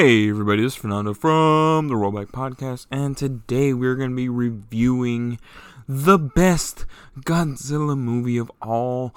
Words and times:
Hey 0.00 0.28
everybody, 0.28 0.62
this 0.62 0.74
is 0.74 0.78
Fernando 0.78 1.12
from 1.12 1.88
the 1.88 1.94
Rollback 1.94 2.26
Podcast, 2.26 2.86
and 2.88 3.16
today 3.16 3.74
we're 3.74 3.96
going 3.96 4.10
to 4.10 4.16
be 4.16 4.28
reviewing 4.28 5.40
the 5.88 6.16
best 6.16 6.86
Godzilla 7.22 7.98
movie 7.98 8.38
of 8.38 8.48
all 8.62 9.12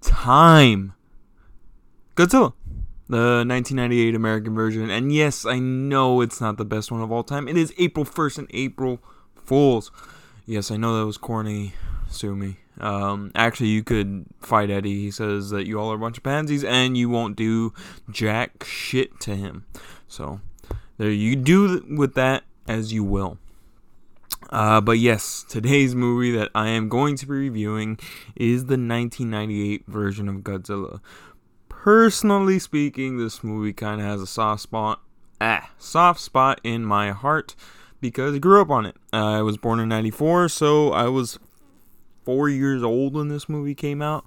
time. 0.00 0.94
Godzilla, 2.16 2.54
the 3.06 3.44
1998 3.46 4.14
American 4.14 4.54
version. 4.54 4.88
And 4.88 5.12
yes, 5.12 5.44
I 5.44 5.58
know 5.58 6.22
it's 6.22 6.40
not 6.40 6.56
the 6.56 6.64
best 6.64 6.90
one 6.90 7.02
of 7.02 7.12
all 7.12 7.22
time. 7.22 7.46
It 7.46 7.58
is 7.58 7.74
April 7.76 8.06
1st 8.06 8.38
and 8.38 8.50
April 8.54 9.00
Fools. 9.34 9.92
Yes, 10.46 10.70
I 10.70 10.78
know 10.78 10.98
that 10.98 11.04
was 11.04 11.18
corny. 11.18 11.74
Sue 12.08 12.34
me. 12.34 12.56
Um, 12.80 13.32
actually, 13.34 13.68
you 13.68 13.82
could 13.82 14.24
fight 14.40 14.70
Eddie. 14.70 15.02
He 15.02 15.10
says 15.10 15.50
that 15.50 15.66
you 15.66 15.78
all 15.78 15.92
are 15.92 15.96
a 15.96 15.98
bunch 15.98 16.16
of 16.16 16.24
pansies 16.24 16.64
and 16.64 16.96
you 16.96 17.10
won't 17.10 17.36
do 17.36 17.74
jack 18.10 18.64
shit 18.64 19.20
to 19.20 19.36
him. 19.36 19.66
So, 20.08 20.40
there 20.96 21.10
you 21.10 21.36
do 21.36 21.84
with 21.88 22.14
that 22.14 22.44
as 22.66 22.92
you 22.92 23.04
will. 23.04 23.38
Uh, 24.50 24.80
but 24.80 24.98
yes, 24.98 25.44
today's 25.48 25.94
movie 25.94 26.30
that 26.32 26.50
I 26.54 26.68
am 26.68 26.88
going 26.88 27.16
to 27.16 27.26
be 27.26 27.32
reviewing 27.32 27.98
is 28.34 28.64
the 28.64 28.78
1998 28.78 29.84
version 29.86 30.28
of 30.28 30.36
Godzilla. 30.36 31.00
Personally 31.68 32.58
speaking, 32.58 33.18
this 33.18 33.44
movie 33.44 33.72
kind 33.72 34.00
of 34.00 34.06
has 34.06 34.22
a 34.22 34.26
soft 34.26 34.62
spot, 34.62 35.02
ah, 35.40 35.70
soft 35.78 36.20
spot 36.20 36.60
in 36.64 36.84
my 36.84 37.10
heart 37.10 37.54
because 38.00 38.34
I 38.34 38.38
grew 38.38 38.60
up 38.60 38.70
on 38.70 38.86
it. 38.86 38.96
Uh, 39.12 39.38
I 39.38 39.42
was 39.42 39.56
born 39.58 39.80
in 39.80 39.88
'94, 39.88 40.48
so 40.48 40.92
I 40.92 41.08
was 41.08 41.38
four 42.24 42.48
years 42.48 42.82
old 42.82 43.14
when 43.14 43.28
this 43.28 43.48
movie 43.48 43.74
came 43.74 44.02
out. 44.02 44.24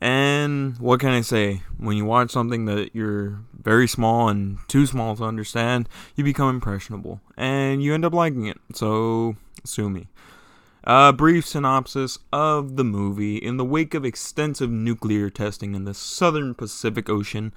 And 0.00 0.78
what 0.78 1.00
can 1.00 1.10
I 1.10 1.22
say? 1.22 1.62
When 1.78 1.96
you 1.96 2.04
watch 2.04 2.30
something 2.30 2.66
that 2.66 2.94
you're 2.94 3.40
very 3.58 3.88
small 3.88 4.28
and 4.28 4.58
too 4.68 4.86
small 4.86 5.16
to 5.16 5.24
understand, 5.24 5.88
you 6.14 6.24
become 6.24 6.48
impressionable 6.50 7.20
and 7.36 7.82
you 7.82 7.94
end 7.94 8.04
up 8.04 8.12
liking 8.12 8.46
it. 8.46 8.58
So, 8.74 9.36
sue 9.64 9.88
me. 9.88 10.08
A 10.84 11.12
brief 11.12 11.46
synopsis 11.46 12.18
of 12.32 12.76
the 12.76 12.84
movie. 12.84 13.38
In 13.38 13.56
the 13.56 13.64
wake 13.64 13.94
of 13.94 14.04
extensive 14.04 14.70
nuclear 14.70 15.30
testing 15.30 15.74
in 15.74 15.84
the 15.84 15.94
southern 15.94 16.54
Pacific 16.54 17.08
Ocean, 17.08 17.52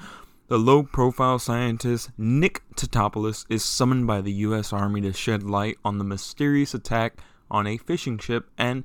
the 0.47 0.57
low 0.57 0.81
profile 0.81 1.37
scientist 1.37 2.09
Nick 2.17 2.63
Tatopoulos 2.75 3.45
is 3.49 3.63
summoned 3.63 4.07
by 4.07 4.21
the 4.21 4.31
U.S. 4.31 4.73
Army 4.73 5.01
to 5.01 5.13
shed 5.13 5.43
light 5.43 5.77
on 5.85 5.99
the 5.99 6.03
mysterious 6.03 6.73
attack 6.73 7.19
on 7.51 7.67
a 7.67 7.77
fishing 7.77 8.17
ship 8.17 8.49
and 8.57 8.83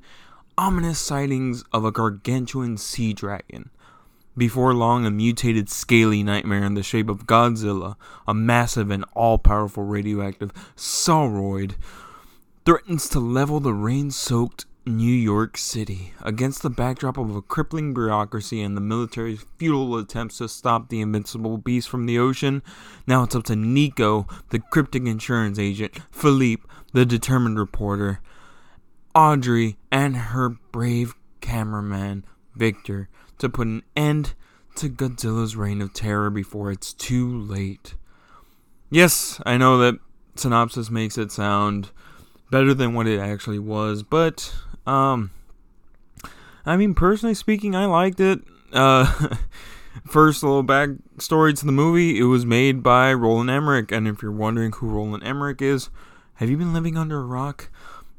ominous 0.57 0.99
sightings 0.99 1.63
of 1.71 1.85
a 1.85 1.91
gargantuan 1.91 2.77
sea 2.77 3.13
dragon. 3.13 3.69
Before 4.37 4.73
long, 4.73 5.05
a 5.05 5.11
mutated, 5.11 5.69
scaly 5.69 6.21
nightmare 6.21 6.63
in 6.63 6.73
the 6.73 6.83
shape 6.83 7.09
of 7.09 7.25
Godzilla, 7.25 7.95
a 8.27 8.33
massive 8.33 8.91
and 8.91 9.05
all 9.13 9.37
powerful 9.37 9.83
radioactive 9.83 10.51
sauroid, 10.75 11.75
threatens 12.65 13.07
to 13.09 13.19
level 13.19 13.59
the 13.59 13.73
rain 13.73 14.11
soaked 14.11 14.65
New 14.87 15.13
York 15.13 15.57
City 15.57 16.13
against 16.21 16.61
the 16.61 16.69
backdrop 16.69 17.17
of 17.17 17.35
a 17.35 17.41
crippling 17.41 17.93
bureaucracy 17.93 18.61
and 18.61 18.77
the 18.77 18.81
military's 18.81 19.45
futile 19.57 19.97
attempts 19.97 20.37
to 20.37 20.47
stop 20.47 20.89
the 20.89 21.01
invincible 21.01 21.57
beast 21.57 21.89
from 21.89 22.05
the 22.05 22.19
ocean. 22.19 22.61
Now 23.07 23.23
it's 23.23 23.35
up 23.35 23.45
to 23.45 23.55
Nico, 23.55 24.27
the 24.49 24.59
cryptic 24.59 25.07
insurance 25.07 25.57
agent, 25.57 25.99
Philippe, 26.11 26.63
the 26.93 27.05
determined 27.05 27.57
reporter, 27.57 28.19
Audrey 29.15 29.77
and 29.91 30.17
her 30.17 30.49
brave 30.49 31.15
cameraman, 31.39 32.25
Victor, 32.53 33.07
to 33.39 33.47
put 33.47 33.67
an 33.67 33.81
end 33.95 34.33
to 34.75 34.89
Godzilla's 34.89 35.55
reign 35.55 35.81
of 35.81 35.93
terror 35.93 36.29
before 36.29 36.69
it's 36.69 36.93
too 36.93 37.39
late. 37.39 37.95
Yes, 38.89 39.41
I 39.45 39.57
know 39.57 39.77
that 39.77 39.99
synopsis 40.35 40.89
makes 40.89 41.17
it 41.17 41.31
sound 41.31 41.91
better 42.51 42.73
than 42.73 42.93
what 42.93 43.07
it 43.07 43.19
actually 43.19 43.59
was, 43.59 44.03
but 44.03 44.53
um 44.85 45.31
I 46.65 46.75
mean 46.75 46.93
personally 46.93 47.35
speaking, 47.35 47.75
I 47.75 47.85
liked 47.85 48.19
it. 48.19 48.41
Uh 48.73 49.35
first 50.05 50.43
little 50.43 50.63
backstory 50.63 51.57
to 51.57 51.65
the 51.65 51.71
movie, 51.71 52.19
it 52.19 52.23
was 52.23 52.45
made 52.45 52.83
by 52.83 53.13
Roland 53.13 53.49
Emmerich, 53.49 53.91
and 53.93 54.07
if 54.07 54.21
you're 54.21 54.31
wondering 54.31 54.73
who 54.73 54.87
Roland 54.87 55.23
Emmerich 55.23 55.61
is, 55.61 55.89
have 56.35 56.49
you 56.49 56.57
been 56.57 56.73
living 56.73 56.97
under 56.97 57.19
a 57.19 57.25
rock? 57.25 57.69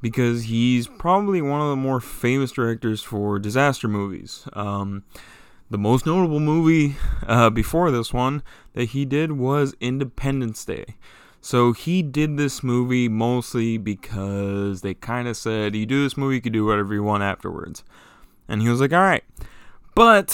Because 0.01 0.45
he's 0.45 0.87
probably 0.87 1.41
one 1.43 1.61
of 1.61 1.69
the 1.69 1.77
more 1.77 2.01
famous 2.01 2.53
directors 2.53 3.03
for 3.03 3.39
disaster 3.39 3.89
movies. 3.89 4.47
Um, 4.53 5.05
the 5.71 5.79
most 5.79 6.07
notable 6.07 6.41
movie 6.41 6.97
uh, 7.27 7.51
before 7.51 7.91
this 7.91 8.13
one 8.13 8.43
that 8.75 8.91
he 8.91 9.05
did 9.05 9.33
was 9.33 9.75
Independence 9.81 10.65
Day. 10.65 10.97
So 11.41 11.73
he 11.73 12.03
did 12.03 12.37
this 12.37 12.63
movie 12.63 13.09
mostly 13.09 13.79
because 13.79 14.83
they 14.83 14.95
kind 14.95 15.29
of 15.29 15.37
said, 15.37 15.75
you 15.75 15.87
do 15.87 16.03
this 16.03 16.17
movie, 16.17 16.37
you 16.37 16.41
can 16.41 16.53
do 16.53 16.65
whatever 16.65 16.95
you 16.95 17.03
want 17.03 17.23
afterwards. 17.23 17.85
And 18.49 18.63
he 18.63 18.69
was 18.69 18.81
like, 18.81 18.93
all 18.93 19.01
right. 19.01 19.25
But 19.95 20.31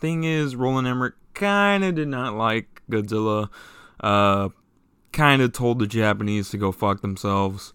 thing 0.00 0.24
is, 0.24 0.56
Roland 0.56 0.86
Emmerich 0.86 1.14
kind 1.34 1.84
of 1.84 1.94
did 1.94 2.08
not 2.08 2.34
like 2.34 2.82
Godzilla. 2.90 3.48
Uh, 4.00 4.50
kind 5.12 5.42
of 5.42 5.52
told 5.52 5.78
the 5.78 5.86
Japanese 5.86 6.50
to 6.50 6.56
go 6.56 6.72
fuck 6.72 7.00
themselves 7.00 7.72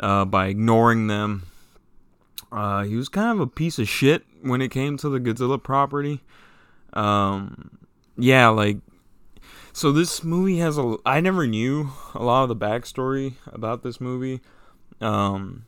uh, 0.00 0.24
by 0.24 0.48
ignoring 0.48 1.06
them. 1.06 1.44
Uh, 2.52 2.84
he 2.84 2.96
was 2.96 3.08
kind 3.08 3.30
of 3.30 3.40
a 3.40 3.46
piece 3.46 3.78
of 3.78 3.88
shit 3.88 4.24
when 4.42 4.62
it 4.62 4.70
came 4.70 4.96
to 4.98 5.08
the 5.08 5.18
Godzilla 5.18 5.62
property. 5.62 6.22
Um, 6.92 7.78
yeah, 8.16 8.48
like, 8.48 8.78
so 9.72 9.92
this 9.92 10.24
movie 10.24 10.58
has 10.58 10.78
a. 10.78 10.96
I 11.04 11.20
never 11.20 11.46
knew 11.46 11.90
a 12.14 12.22
lot 12.22 12.44
of 12.44 12.48
the 12.48 12.56
backstory 12.56 13.34
about 13.46 13.82
this 13.82 14.00
movie. 14.00 14.40
Um, 15.00 15.66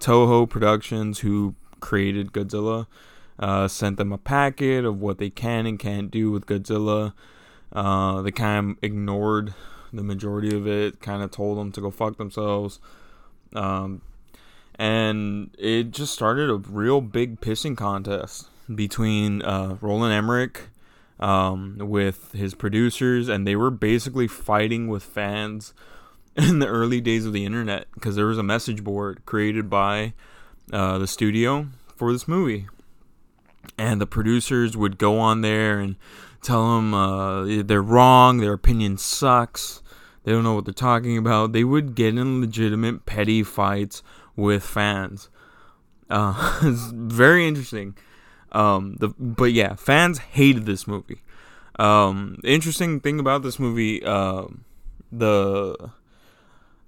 Toho 0.00 0.48
Productions, 0.48 1.20
who 1.20 1.54
created 1.80 2.32
Godzilla, 2.32 2.86
uh, 3.38 3.68
sent 3.68 3.98
them 3.98 4.12
a 4.12 4.18
packet 4.18 4.84
of 4.84 5.00
what 5.00 5.18
they 5.18 5.30
can 5.30 5.66
and 5.66 5.78
can't 5.78 6.10
do 6.10 6.30
with 6.30 6.46
Godzilla. 6.46 7.12
Uh, 7.72 8.22
they 8.22 8.30
kind 8.30 8.70
of 8.70 8.76
ignored 8.82 9.54
the 9.92 10.02
majority 10.02 10.56
of 10.56 10.66
it, 10.66 11.00
kind 11.00 11.22
of 11.22 11.30
told 11.30 11.58
them 11.58 11.72
to 11.72 11.80
go 11.80 11.90
fuck 11.90 12.16
themselves. 12.16 12.80
Um, 13.54 14.02
and 14.78 15.50
it 15.58 15.90
just 15.90 16.14
started 16.14 16.50
a 16.50 16.54
real 16.54 17.00
big 17.00 17.40
pissing 17.40 17.76
contest 17.76 18.48
between 18.72 19.42
uh, 19.42 19.76
Roland 19.80 20.12
Emmerich 20.12 20.68
um, 21.18 21.76
with 21.80 22.32
his 22.32 22.54
producers, 22.54 23.28
and 23.28 23.46
they 23.46 23.56
were 23.56 23.70
basically 23.70 24.28
fighting 24.28 24.88
with 24.88 25.02
fans 25.02 25.74
in 26.36 26.60
the 26.60 26.68
early 26.68 27.00
days 27.00 27.26
of 27.26 27.32
the 27.32 27.44
internet 27.44 27.88
because 27.94 28.14
there 28.16 28.26
was 28.26 28.38
a 28.38 28.42
message 28.42 28.84
board 28.84 29.24
created 29.26 29.68
by 29.68 30.14
uh, 30.72 30.98
the 30.98 31.06
studio 31.06 31.66
for 31.96 32.12
this 32.12 32.28
movie. 32.28 32.68
And 33.76 34.00
the 34.00 34.06
producers 34.06 34.76
would 34.76 34.98
go 34.98 35.18
on 35.18 35.40
there 35.40 35.78
and 35.78 35.96
tell 36.42 36.76
them 36.76 36.94
uh, 36.94 37.62
they're 37.64 37.82
wrong, 37.82 38.38
their 38.38 38.52
opinion 38.52 38.96
sucks, 38.96 39.82
they 40.28 40.34
don't 40.34 40.44
know 40.44 40.52
what 40.52 40.66
they're 40.66 40.74
talking 40.74 41.16
about. 41.16 41.52
They 41.52 41.64
would 41.64 41.94
get 41.94 42.08
in 42.08 42.42
legitimate 42.42 43.06
petty 43.06 43.42
fights 43.42 44.02
with 44.36 44.62
fans. 44.62 45.30
Uh, 46.10 46.58
it's 46.62 46.90
very 46.92 47.48
interesting. 47.48 47.96
Um, 48.52 48.96
the 49.00 49.08
but 49.18 49.52
yeah, 49.52 49.74
fans 49.74 50.18
hated 50.18 50.66
this 50.66 50.86
movie. 50.86 51.22
Um, 51.78 52.38
interesting 52.44 53.00
thing 53.00 53.18
about 53.18 53.42
this 53.42 53.58
movie, 53.58 54.04
uh, 54.04 54.48
the 55.10 55.92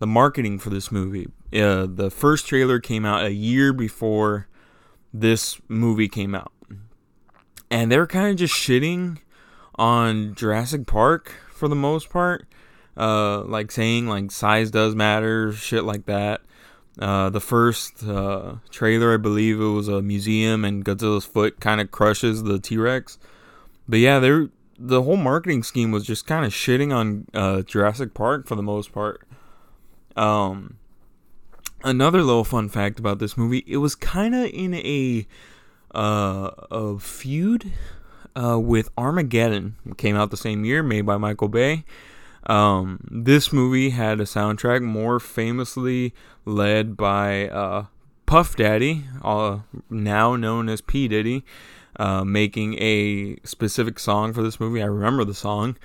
the 0.01 0.07
marketing 0.07 0.59
for 0.59 0.69
this 0.69 0.93
movie. 0.93 1.29
Uh, 1.51 1.87
the 1.89 2.11
first 2.11 2.47
trailer 2.47 2.79
came 2.79 3.07
out 3.07 3.25
a 3.25 3.33
year 3.33 3.73
before 3.73 4.49
this 5.15 5.59
movie 5.67 6.09
came 6.09 6.35
out, 6.35 6.53
and 7.71 7.91
they 7.91 7.97
were 7.97 8.07
kind 8.07 8.29
of 8.29 8.37
just 8.37 8.53
shitting 8.53 9.17
on 9.77 10.35
Jurassic 10.35 10.87
Park 10.87 11.33
for 11.51 11.69
the 11.69 11.75
most 11.75 12.11
part 12.11 12.47
uh, 13.01 13.43
like 13.45 13.73
saying 13.73 14.07
like 14.07 14.31
size 14.31 14.71
does 14.71 14.95
matter, 14.95 15.53
shit 15.53 15.85
like 15.85 16.05
that. 16.05 16.43
Uh, 16.99 17.31
the 17.31 17.41
first 17.41 18.05
uh, 18.05 18.57
trailer, 18.71 19.15
I 19.15 19.17
believe 19.17 19.59
it 19.59 19.65
was 19.65 19.89
a 19.89 20.03
museum, 20.03 20.67
and 20.67 20.85
Godzilla's 20.85 21.25
foot 21.25 21.59
kind 21.61 21.81
of 21.81 21.91
crushes 21.91 22.43
the 22.43 22.59
T 22.59 22.77
Rex. 22.77 23.19
But 23.89 24.01
yeah, 24.01 24.19
they 24.19 24.49
the 24.79 25.03
whole 25.03 25.17
marketing 25.17 25.63
scheme 25.63 25.93
was 25.93 26.05
just 26.05 26.27
kind 26.27 26.45
of 26.45 26.53
shitting 26.53 26.95
on 26.95 27.27
uh, 27.33 27.63
Jurassic 27.63 28.13
Park 28.13 28.47
for 28.47 28.55
the 28.55 28.63
most 28.63 28.93
part. 28.93 29.27
Um, 30.15 30.77
another 31.83 32.23
little 32.23 32.45
fun 32.45 32.69
fact 32.69 32.99
about 32.99 33.19
this 33.19 33.35
movie: 33.35 33.65
it 33.67 33.79
was 33.79 33.95
kind 33.95 34.35
of 34.35 34.51
in 34.53 34.75
a 34.75 35.27
uh, 35.95 36.51
a 36.71 36.99
feud 36.99 37.73
uh, 38.37 38.59
with 38.61 38.91
Armageddon. 38.99 39.77
It 39.87 39.97
came 39.97 40.17
out 40.17 40.31
the 40.31 40.37
same 40.37 40.67
year, 40.67 40.83
made 40.83 41.07
by 41.07 41.17
Michael 41.17 41.49
Bay. 41.49 41.85
Um, 42.47 43.01
this 43.11 43.53
movie 43.53 43.91
had 43.91 44.21
a 44.21 44.25
soundtrack 44.25 44.83
more 44.83 45.21
famously 45.21 46.15
led 46.45 46.97
by 46.97 47.49
uh, 47.49 47.87
Puff 48.27 48.57
Daddy, 48.57 49.05
uh, 49.23 49.59
now 49.89 50.37
known 50.37 50.69
as 50.69 50.81
P. 50.81 51.07
Diddy, 51.09 51.45
uh, 51.97 52.25
making 52.25 52.75
a 52.79 53.37
specific 53.45 53.99
song 53.99 54.33
for 54.33 54.43
this 54.43 54.59
movie. 54.59 54.83
I 54.83 54.87
remember 54.87 55.25
the 55.25 55.35
song. 55.35 55.77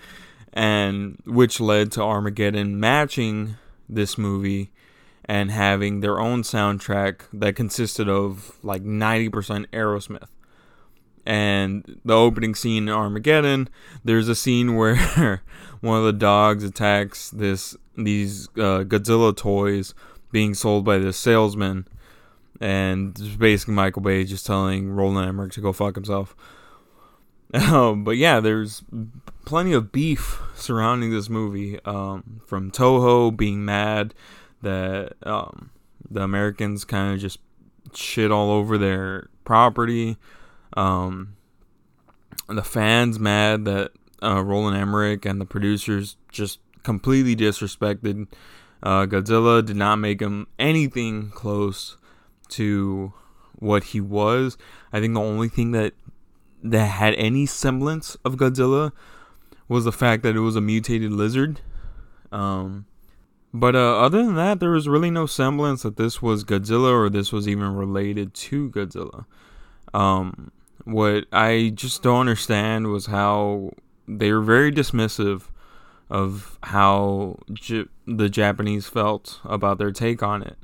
and 0.53 1.21
which 1.25 1.59
led 1.59 1.91
to 1.91 2.01
Armageddon 2.01 2.79
matching 2.79 3.57
this 3.89 4.17
movie 4.17 4.71
and 5.25 5.51
having 5.51 5.99
their 5.99 6.19
own 6.19 6.43
soundtrack 6.43 7.21
that 7.33 7.55
consisted 7.55 8.07
of 8.07 8.57
like 8.63 8.83
90% 8.83 9.67
Aerosmith. 9.73 10.27
And 11.25 11.99
the 12.05 12.15
opening 12.15 12.53
scene 12.53 12.87
in 12.87 12.93
Armageddon, 12.93 13.67
there's 14.03 14.29
a 14.29 14.35
scene 14.35 14.75
where 14.77 15.41
one 15.81 15.97
of 15.97 16.05
the 16.05 16.13
dogs 16.13 16.63
attacks 16.63 17.29
this 17.31 17.75
these 17.97 18.47
uh, 18.57 18.83
Godzilla 18.83 19.35
toys 19.35 19.93
being 20.31 20.53
sold 20.53 20.83
by 20.83 20.97
this 20.97 21.17
salesman, 21.17 21.87
and 22.59 23.13
basically 23.39 23.73
Michael 23.73 24.01
Bay 24.01 24.23
just 24.25 24.45
telling 24.45 24.91
Roland 24.91 25.27
Emmerich 25.29 25.53
to 25.53 25.61
go 25.61 25.73
fuck 25.73 25.95
himself. 25.95 26.35
Um, 27.53 28.03
but 28.03 28.17
yeah, 28.17 28.41
there's 28.41 28.83
plenty 29.45 29.71
of 29.71 29.93
beef 29.93 30.41
surrounding 30.55 31.11
this 31.11 31.29
movie 31.29 31.79
um, 31.85 32.41
from 32.45 32.69
Toho 32.69 33.35
being 33.35 33.63
mad 33.63 34.13
that 34.61 35.13
um, 35.23 35.69
the 36.09 36.21
Americans 36.21 36.83
kind 36.83 37.13
of 37.13 37.19
just 37.19 37.39
shit 37.93 38.31
all 38.31 38.51
over 38.51 38.77
their 38.77 39.29
property. 39.45 40.17
Um, 40.75 41.35
the 42.47 42.63
fans 42.63 43.19
mad 43.19 43.65
that 43.65 43.91
uh, 44.21 44.43
Roland 44.43 44.77
Emmerich 44.77 45.25
and 45.25 45.39
the 45.39 45.45
producers 45.45 46.17
just 46.31 46.59
completely 46.83 47.35
disrespected 47.35 48.27
uh, 48.83 49.05
Godzilla. 49.05 49.65
Did 49.65 49.77
not 49.77 49.97
make 49.97 50.21
him 50.21 50.47
anything 50.59 51.29
close 51.31 51.97
to 52.49 53.13
what 53.53 53.85
he 53.85 54.01
was. 54.01 54.57
I 54.91 54.99
think 54.99 55.13
the 55.13 55.21
only 55.21 55.49
thing 55.49 55.71
that 55.71 55.93
that 56.63 56.85
had 56.85 57.13
any 57.15 57.45
semblance 57.45 58.15
of 58.25 58.35
Godzilla 58.35 58.91
was 59.67 59.85
the 59.85 59.91
fact 59.91 60.23
that 60.23 60.35
it 60.35 60.39
was 60.39 60.55
a 60.55 60.61
mutated 60.61 61.11
lizard. 61.11 61.61
Um, 62.31 62.85
but 63.53 63.75
uh, 63.75 63.99
other 63.99 64.23
than 64.23 64.35
that, 64.35 64.59
there 64.59 64.71
was 64.71 64.87
really 64.87 65.11
no 65.11 65.25
semblance 65.25 65.83
that 65.83 65.95
this 65.95 66.21
was 66.21 66.43
Godzilla 66.43 66.91
or 66.91 67.09
this 67.09 67.31
was 67.31 67.47
even 67.47 67.75
related 67.75 68.33
to 68.33 68.69
Godzilla. 68.71 69.25
Um, 69.93 70.51
what 70.85 71.25
I 71.31 71.71
just 71.73 72.01
don't 72.03 72.21
understand 72.21 72.87
was 72.87 73.07
how 73.07 73.71
they 74.07 74.31
were 74.31 74.41
very 74.41 74.71
dismissive 74.71 75.49
of 76.09 76.57
how 76.63 77.39
J- 77.51 77.85
the 78.05 78.29
Japanese 78.29 78.87
felt 78.87 79.39
about 79.43 79.79
their 79.79 79.91
take 79.91 80.21
on 80.21 80.43
it. 80.43 80.57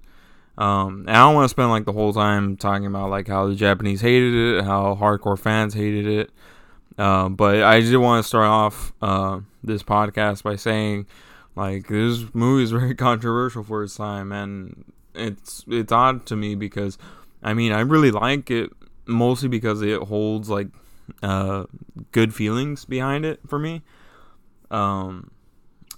Um, 0.57 1.05
and 1.07 1.11
I 1.11 1.25
don't 1.25 1.33
want 1.33 1.45
to 1.45 1.49
spend 1.49 1.71
like 1.71 1.85
the 1.85 1.91
whole 1.91 2.13
time 2.13 2.55
talking 2.55 2.85
about 2.85 3.09
like 3.09 3.27
how 3.27 3.47
the 3.47 3.55
Japanese 3.55 4.01
hated 4.01 4.33
it, 4.35 4.63
how 4.63 4.95
hardcore 4.95 5.39
fans 5.39 5.73
hated 5.73 6.05
it. 6.05 6.31
Uh, 6.97 7.29
but 7.29 7.63
I 7.63 7.79
did 7.79 7.97
want 7.97 8.23
to 8.23 8.27
start 8.27 8.45
off 8.45 8.93
uh, 9.01 9.39
this 9.63 9.81
podcast 9.81 10.43
by 10.43 10.55
saying 10.55 11.07
like 11.55 11.87
this 11.87 12.25
movie 12.33 12.63
is 12.63 12.71
very 12.71 12.93
controversial 12.95 13.63
for 13.63 13.83
its 13.83 13.95
time, 13.95 14.31
and 14.31 14.93
it's 15.15 15.65
it's 15.67 15.91
odd 15.91 16.25
to 16.27 16.35
me 16.35 16.53
because 16.53 16.97
I 17.41 17.53
mean 17.53 17.71
I 17.71 17.79
really 17.79 18.11
like 18.11 18.51
it 18.51 18.71
mostly 19.05 19.49
because 19.49 19.81
it 19.81 20.01
holds 20.03 20.49
like 20.49 20.67
uh, 21.21 21.65
good 22.11 22.33
feelings 22.33 22.85
behind 22.85 23.25
it 23.25 23.39
for 23.47 23.59
me. 23.59 23.81
Um, 24.69 25.31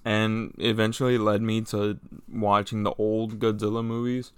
and 0.06 0.54
eventually 0.58 1.18
led 1.18 1.42
me 1.42 1.62
to 1.62 2.00
watching 2.32 2.84
the 2.84 2.94
old 2.98 3.40
Godzilla 3.40 3.84
movies. 3.84 4.32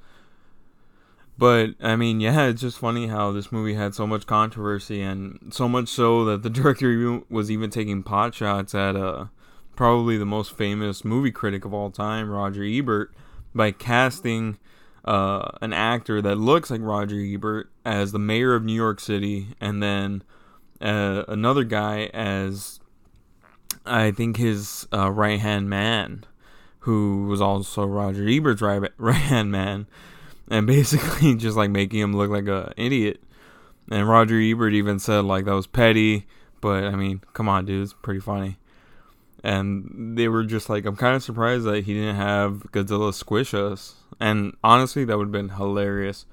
But 1.37 1.71
I 1.81 1.95
mean, 1.95 2.21
yeah, 2.21 2.45
it's 2.45 2.61
just 2.61 2.77
funny 2.77 3.07
how 3.07 3.31
this 3.31 3.51
movie 3.51 3.73
had 3.73 3.93
so 3.93 4.07
much 4.07 4.25
controversy, 4.25 5.01
and 5.01 5.51
so 5.51 5.67
much 5.67 5.89
so 5.89 6.23
that 6.25 6.43
the 6.43 6.49
director 6.61 7.21
was 7.29 7.51
even 7.51 7.69
taking 7.69 8.03
pot 8.03 8.33
shots 8.33 8.73
at 8.73 8.95
uh, 8.95 9.25
probably 9.75 10.17
the 10.17 10.25
most 10.25 10.55
famous 10.55 11.03
movie 11.03 11.31
critic 11.31 11.65
of 11.65 11.73
all 11.73 11.91
time, 11.91 12.29
Roger 12.29 12.63
Ebert, 12.63 13.13
by 13.53 13.71
casting 13.71 14.57
uh, 15.05 15.49
an 15.61 15.71
actor 15.71 16.21
that 16.21 16.35
looks 16.35 16.69
like 16.69 16.81
Roger 16.83 17.19
Ebert 17.19 17.69
as 17.85 18.11
the 18.11 18.19
mayor 18.19 18.55
of 18.55 18.63
New 18.63 18.73
York 18.73 18.99
City, 18.99 19.47
and 19.61 19.81
then 19.81 20.23
uh, 20.81 21.23
another 21.27 21.63
guy 21.63 22.09
as 22.13 22.79
I 23.85 24.11
think 24.11 24.37
his 24.37 24.87
uh, 24.91 25.11
right 25.11 25.39
hand 25.39 25.69
man, 25.69 26.25
who 26.79 27.27
was 27.27 27.39
also 27.39 27.85
Roger 27.85 28.27
Ebert's 28.27 28.61
right 28.61 28.91
hand 29.15 29.51
man 29.51 29.87
and 30.49 30.67
basically 30.67 31.35
just 31.37 31.57
like 31.57 31.69
making 31.69 31.99
him 31.99 32.15
look 32.15 32.29
like 32.29 32.47
a 32.47 32.73
idiot. 32.77 33.21
And 33.91 34.07
Roger 34.07 34.39
Ebert 34.39 34.73
even 34.73 34.99
said 34.99 35.25
like 35.25 35.45
that 35.45 35.53
was 35.53 35.67
petty, 35.67 36.25
but 36.61 36.85
I 36.85 36.95
mean, 36.95 37.21
come 37.33 37.47
on, 37.47 37.65
dude, 37.65 37.83
it's 37.83 37.93
pretty 37.93 38.19
funny. 38.19 38.57
And 39.45 40.17
they 40.17 40.27
were 40.27 40.43
just 40.43 40.69
like, 40.69 40.85
I'm 40.85 40.95
kind 40.95 41.15
of 41.15 41.21
surprised 41.21 41.65
that 41.65 41.83
he 41.83 41.93
didn't 41.93 42.15
have 42.15 42.63
Godzilla 42.71 43.13
squish 43.13 43.53
us. 43.53 43.93
And 44.19 44.57
honestly, 44.63 45.05
that 45.05 45.15
would 45.15 45.25
have 45.25 45.31
been 45.31 45.49
hilarious. 45.49 46.25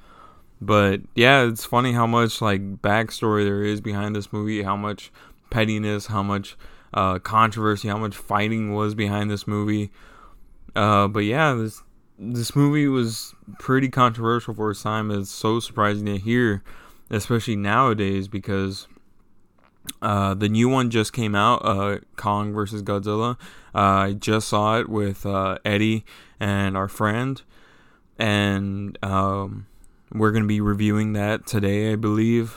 But 0.63 1.03
yeah, 1.15 1.43
it's 1.45 1.67
funny 1.67 1.93
how 1.93 2.07
much 2.07 2.41
like 2.41 2.81
backstory 2.81 3.45
there 3.45 3.63
is 3.63 3.83
behind 3.83 4.17
this 4.17 4.33
movie, 4.33 4.63
how 4.63 4.77
much 4.77 5.13
pettiness, 5.51 6.07
how 6.07 6.23
much 6.23 6.57
uh, 6.95 7.19
controversy, 7.19 7.89
how 7.89 7.99
much 7.99 8.17
fighting 8.17 8.73
was 8.73 8.95
behind 8.95 9.31
this 9.31 9.47
movie. 9.47 9.91
Uh, 10.75 11.07
but 11.07 11.21
yeah, 11.21 11.53
this 11.53 11.83
this 12.19 12.57
movie 12.57 12.89
was 12.89 13.35
pretty 13.59 13.91
controversial 13.91 14.55
for 14.55 14.71
its 14.71 14.83
time. 14.83 15.11
It's 15.11 15.31
so 15.31 15.61
surprising 15.61 16.07
to 16.07 16.17
hear, 16.17 16.63
especially 17.11 17.57
nowadays, 17.57 18.27
because 18.27 18.87
uh, 20.01 20.35
the 20.35 20.49
new 20.49 20.69
one 20.69 20.91
just 20.91 21.13
came 21.13 21.35
out, 21.35 21.65
uh, 21.65 21.99
Kong 22.17 22.53
versus 22.53 22.83
Godzilla. 22.83 23.39
Uh, 23.75 23.79
I 23.79 24.13
just 24.13 24.49
saw 24.49 24.79
it 24.79 24.89
with 24.89 25.25
uh, 25.27 25.59
Eddie 25.65 26.05
and 26.39 26.77
our 26.77 26.89
friend, 26.89 27.41
and 28.19 28.99
um, 29.03 29.67
we're 30.13 30.33
gonna 30.33 30.47
be 30.47 30.61
reviewing 30.61 31.13
that 31.15 31.47
today, 31.47 31.93
I 31.93 31.97
believe. 31.97 32.57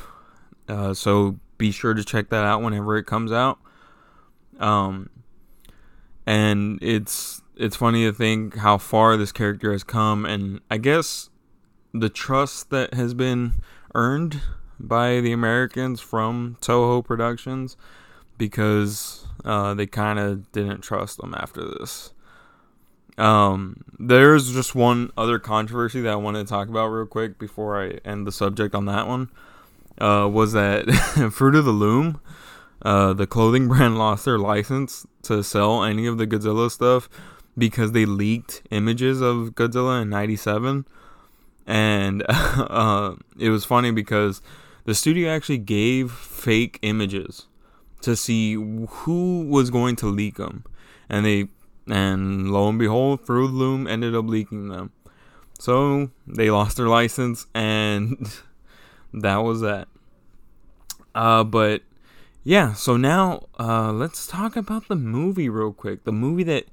Uh, 0.67 0.93
so 0.93 1.39
be 1.57 1.71
sure 1.71 1.93
to 1.93 2.03
check 2.03 2.29
that 2.29 2.43
out 2.43 2.61
whenever 2.61 2.97
it 2.97 3.05
comes 3.05 3.31
out. 3.31 3.59
Um, 4.59 5.09
and 6.25 6.79
it's 6.81 7.41
it's 7.55 7.75
funny 7.75 8.05
to 8.05 8.11
think 8.11 8.57
how 8.57 8.77
far 8.77 9.17
this 9.17 9.31
character 9.31 9.71
has 9.71 9.83
come, 9.83 10.25
and 10.25 10.61
I 10.69 10.77
guess 10.77 11.29
the 11.93 12.09
trust 12.09 12.69
that 12.71 12.93
has 12.93 13.13
been 13.13 13.53
earned 13.93 14.41
by 14.79 15.21
the 15.21 15.31
Americans 15.31 16.01
from 16.01 16.57
Toho 16.61 17.03
Productions 17.03 17.77
because 18.37 19.25
uh, 19.43 19.73
they 19.73 19.85
kind 19.85 20.19
of 20.19 20.51
didn't 20.51 20.81
trust 20.81 21.17
them 21.17 21.33
after 21.35 21.61
this. 21.61 22.11
Um, 23.17 23.83
there's 23.97 24.51
just 24.51 24.75
one 24.75 25.11
other 25.17 25.39
controversy 25.39 26.01
that 26.01 26.11
I 26.11 26.15
wanted 26.17 26.39
to 26.39 26.49
talk 26.49 26.67
about 26.67 26.87
real 26.87 27.05
quick 27.05 27.39
before 27.39 27.81
I 27.81 27.99
end 28.03 28.27
the 28.27 28.31
subject 28.31 28.75
on 28.75 28.85
that 28.85 29.07
one. 29.07 29.29
Uh, 29.97 30.27
was 30.29 30.51
that 30.51 30.89
Fruit 31.33 31.55
of 31.55 31.63
the 31.63 31.71
Loom, 31.71 32.19
uh, 32.81 33.13
the 33.13 33.25
clothing 33.25 33.67
brand, 33.69 33.97
lost 33.97 34.25
their 34.25 34.37
license 34.37 35.07
to 35.23 35.43
sell 35.43 35.83
any 35.83 36.05
of 36.05 36.17
the 36.17 36.27
Godzilla 36.27 36.69
stuff 36.69 37.07
because 37.57 37.93
they 37.93 38.05
leaked 38.05 38.61
images 38.69 39.21
of 39.21 39.55
Godzilla 39.55 40.01
in 40.01 40.09
97 40.09 40.85
and 41.65 42.23
uh, 42.29 43.15
it 43.39 43.49
was 43.49 43.65
funny 43.65 43.91
because 43.91 44.41
the 44.85 44.95
studio 44.95 45.29
actually 45.29 45.57
gave 45.57 46.11
fake 46.11 46.79
images 46.81 47.47
to 48.01 48.15
see 48.15 48.53
who 48.53 49.45
was 49.47 49.69
going 49.69 49.95
to 49.97 50.05
leak 50.05 50.37
them 50.37 50.63
and 51.09 51.25
they 51.25 51.47
and 51.87 52.51
lo 52.51 52.69
and 52.69 52.79
behold 52.79 53.25
Fruit 53.25 53.51
Loom 53.51 53.87
ended 53.87 54.15
up 54.15 54.25
leaking 54.25 54.69
them. 54.69 54.91
So 55.59 56.09
they 56.25 56.49
lost 56.49 56.77
their 56.77 56.87
license 56.87 57.45
and 57.53 58.31
that 59.13 59.37
was 59.37 59.61
that. 59.61 59.87
Uh, 61.13 61.43
but 61.43 61.81
yeah 62.43 62.73
so 62.73 62.97
now 62.97 63.47
uh, 63.59 63.91
let's 63.91 64.27
talk 64.27 64.55
about 64.55 64.87
the 64.87 64.95
movie 64.95 65.49
real 65.49 65.73
quick. 65.73 66.03
The 66.03 66.11
movie 66.11 66.43
that 66.43 66.65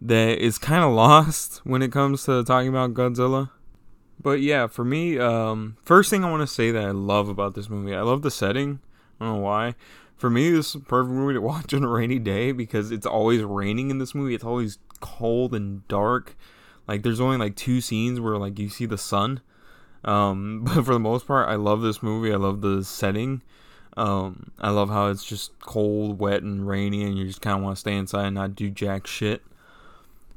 that 0.00 0.38
is 0.38 0.58
kind 0.58 0.84
of 0.84 0.92
lost 1.04 1.60
when 1.64 1.82
it 1.82 1.92
comes 1.92 2.24
to 2.24 2.42
talking 2.44 2.68
about 2.68 2.94
Godzilla. 2.94 3.50
But 4.20 4.40
yeah, 4.40 4.66
for 4.66 4.84
me, 4.84 5.18
um, 5.18 5.76
first 5.82 6.10
thing 6.10 6.24
I 6.24 6.30
want 6.30 6.40
to 6.40 6.46
say 6.46 6.70
that 6.70 6.84
I 6.84 6.90
love 6.90 7.28
about 7.28 7.54
this 7.54 7.68
movie, 7.68 7.94
I 7.94 8.02
love 8.02 8.22
the 8.22 8.30
setting. 8.30 8.80
I 9.20 9.24
don't 9.24 9.34
know 9.36 9.40
why. 9.40 9.74
For 10.16 10.30
me, 10.30 10.50
this 10.50 10.70
is 10.70 10.74
a 10.76 10.80
perfect 10.80 11.12
movie 11.12 11.34
to 11.34 11.40
watch 11.42 11.74
on 11.74 11.84
a 11.84 11.88
rainy 11.88 12.18
day 12.18 12.52
because 12.52 12.90
it's 12.90 13.06
always 13.06 13.42
raining 13.42 13.90
in 13.90 13.98
this 13.98 14.14
movie. 14.14 14.34
It's 14.34 14.44
always 14.44 14.78
cold 15.00 15.54
and 15.54 15.86
dark. 15.88 16.36
Like 16.86 17.02
there's 17.02 17.20
only 17.20 17.36
like 17.36 17.56
two 17.56 17.80
scenes 17.80 18.20
where 18.20 18.36
like 18.36 18.58
you 18.58 18.68
see 18.68 18.86
the 18.86 18.98
sun. 18.98 19.40
Um, 20.04 20.62
but 20.64 20.84
for 20.84 20.92
the 20.92 21.00
most 21.00 21.26
part, 21.26 21.48
I 21.48 21.56
love 21.56 21.82
this 21.82 22.02
movie. 22.02 22.32
I 22.32 22.36
love 22.36 22.60
the 22.60 22.84
setting. 22.84 23.42
Um, 23.96 24.50
I 24.58 24.70
love 24.70 24.88
how 24.88 25.08
it's 25.08 25.24
just 25.24 25.58
cold, 25.60 26.18
wet, 26.18 26.42
and 26.42 26.66
rainy, 26.66 27.04
and 27.04 27.16
you 27.16 27.26
just 27.26 27.40
kind 27.40 27.56
of 27.56 27.62
want 27.62 27.76
to 27.76 27.80
stay 27.80 27.94
inside 27.94 28.26
and 28.26 28.34
not 28.34 28.56
do 28.56 28.68
jack 28.68 29.06
shit. 29.06 29.42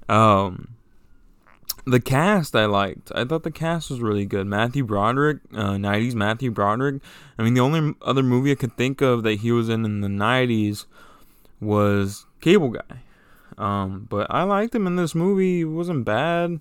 Um, 0.08 0.77
the 1.88 2.02
cast 2.02 2.54
I 2.54 2.66
liked. 2.66 3.14
I 3.16 3.24
thought 3.24 3.44
the 3.44 3.52
cast 3.52 3.90
was 3.90 4.02
really 4.02 4.26
good. 4.26 4.46
Matthew 4.46 4.84
Broderick, 4.84 5.38
uh, 5.54 5.72
90s 5.72 6.14
Matthew 6.16 6.52
Broderick. 6.52 7.02
I 7.40 7.44
mean, 7.44 7.54
the 7.54 7.62
only 7.62 7.96
other 8.02 8.24
movie 8.24 8.52
I 8.52 8.56
could 8.56 8.76
think 8.76 9.02
of 9.02 9.24
that 9.24 9.40
he 9.40 9.54
was 9.54 9.70
in 9.70 9.86
in 9.86 10.02
the 10.02 10.10
90s 10.10 10.86
was 11.62 12.26
Cable 12.42 12.70
Guy. 12.70 13.04
Um, 13.58 14.06
but 14.10 14.28
I 14.30 14.44
liked 14.44 14.76
him 14.76 14.86
in 14.86 14.98
this 14.98 15.16
movie. 15.16 15.62
It 15.62 15.66
wasn't 15.66 16.04
bad. 16.04 16.60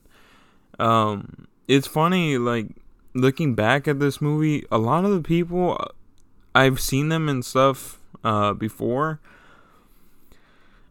Um, 0.78 1.48
it's 1.66 1.88
funny, 1.88 2.38
like 2.38 2.68
looking 3.12 3.56
back 3.56 3.88
at 3.88 3.98
this 3.98 4.20
movie, 4.20 4.64
a 4.70 4.78
lot 4.78 5.04
of 5.04 5.10
the 5.10 5.22
people 5.22 5.90
I've 6.54 6.78
seen 6.78 7.08
them 7.08 7.28
and 7.28 7.44
stuff 7.44 7.98
uh, 8.22 8.52
before, 8.52 9.20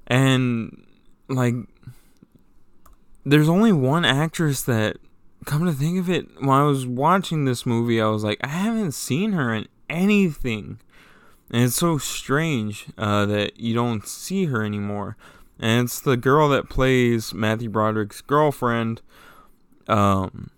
and 0.08 0.86
like 1.30 1.56
there's 3.26 3.50
only 3.50 3.72
one 3.72 4.06
actress 4.06 4.62
that 4.62 4.98
come 5.46 5.66
to 5.66 5.72
think 5.72 6.00
of 6.00 6.10
it 6.10 6.28
when 6.40 6.50
i 6.50 6.64
was 6.64 6.86
watching 6.86 7.46
this 7.46 7.66
movie 7.66 8.02
i 8.02 8.08
was 8.08 8.24
like 8.24 8.40
i 8.44 8.48
haven't 8.48 8.94
seen 8.94 9.34
her 9.34 9.54
in 9.54 9.68
anything 9.90 10.80
and 11.52 11.64
it's 11.64 11.76
so 11.76 11.98
strange 11.98 12.88
uh, 12.98 13.26
that 13.26 13.60
you 13.60 13.74
don't 13.74 14.08
see 14.08 14.46
her 14.46 14.64
anymore 14.64 15.18
and 15.60 15.86
it's 15.86 16.00
the 16.00 16.18
girl 16.18 16.50
that 16.50 16.70
plays 16.70 17.34
matthew 17.34 17.70
broderick's 17.70 18.22
girlfriend 18.22 19.02
um, 19.88 20.50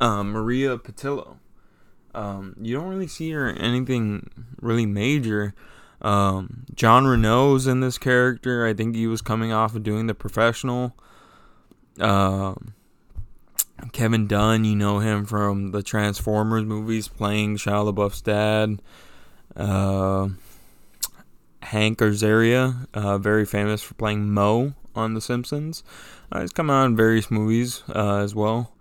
uh, 0.00 0.24
maria 0.24 0.76
Pitillo. 0.76 1.36
um, 2.14 2.56
you 2.60 2.74
don't 2.74 2.88
really 2.88 3.06
see 3.06 3.30
her 3.30 3.48
in 3.48 3.58
anything 3.58 4.28
really 4.60 4.86
major 4.86 5.54
um, 6.02 6.66
Jean 6.74 7.04
Reno's 7.04 7.66
in 7.66 7.80
this 7.80 7.96
character. 7.96 8.66
I 8.66 8.74
think 8.74 8.94
he 8.94 9.06
was 9.06 9.22
coming 9.22 9.50
off 9.50 9.74
of 9.74 9.82
doing 9.82 10.06
the 10.06 10.14
professional. 10.14 10.94
Um, 12.00 12.74
Kevin 13.92 14.26
Dunn, 14.26 14.64
you 14.64 14.76
know 14.76 14.98
him 14.98 15.24
from 15.26 15.70
the 15.70 15.82
Transformers 15.82 16.64
movies, 16.64 17.08
playing 17.08 17.56
Shia 17.56 17.92
LaBeouf's 17.92 18.22
dad. 18.22 18.80
Uh, 19.54 20.28
Hank 21.62 21.98
Azaria, 21.98 22.86
uh, 22.94 23.18
very 23.18 23.44
famous 23.44 23.82
for 23.82 23.94
playing 23.94 24.30
Moe 24.30 24.74
on 24.94 25.14
The 25.14 25.20
Simpsons. 25.20 25.82
Uh, 26.30 26.40
he's 26.40 26.52
come 26.52 26.70
out 26.70 26.86
in 26.86 26.96
various 26.96 27.30
movies 27.30 27.82
uh, 27.94 28.16
as 28.18 28.34
well. 28.34 28.72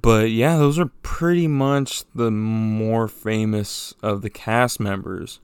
But 0.00 0.30
yeah, 0.30 0.56
those 0.56 0.78
are 0.78 0.90
pretty 1.02 1.46
much 1.46 2.04
the 2.14 2.30
more 2.30 3.06
famous 3.06 3.94
of 4.02 4.22
the 4.22 4.30
cast 4.30 4.80
members. 4.80 5.40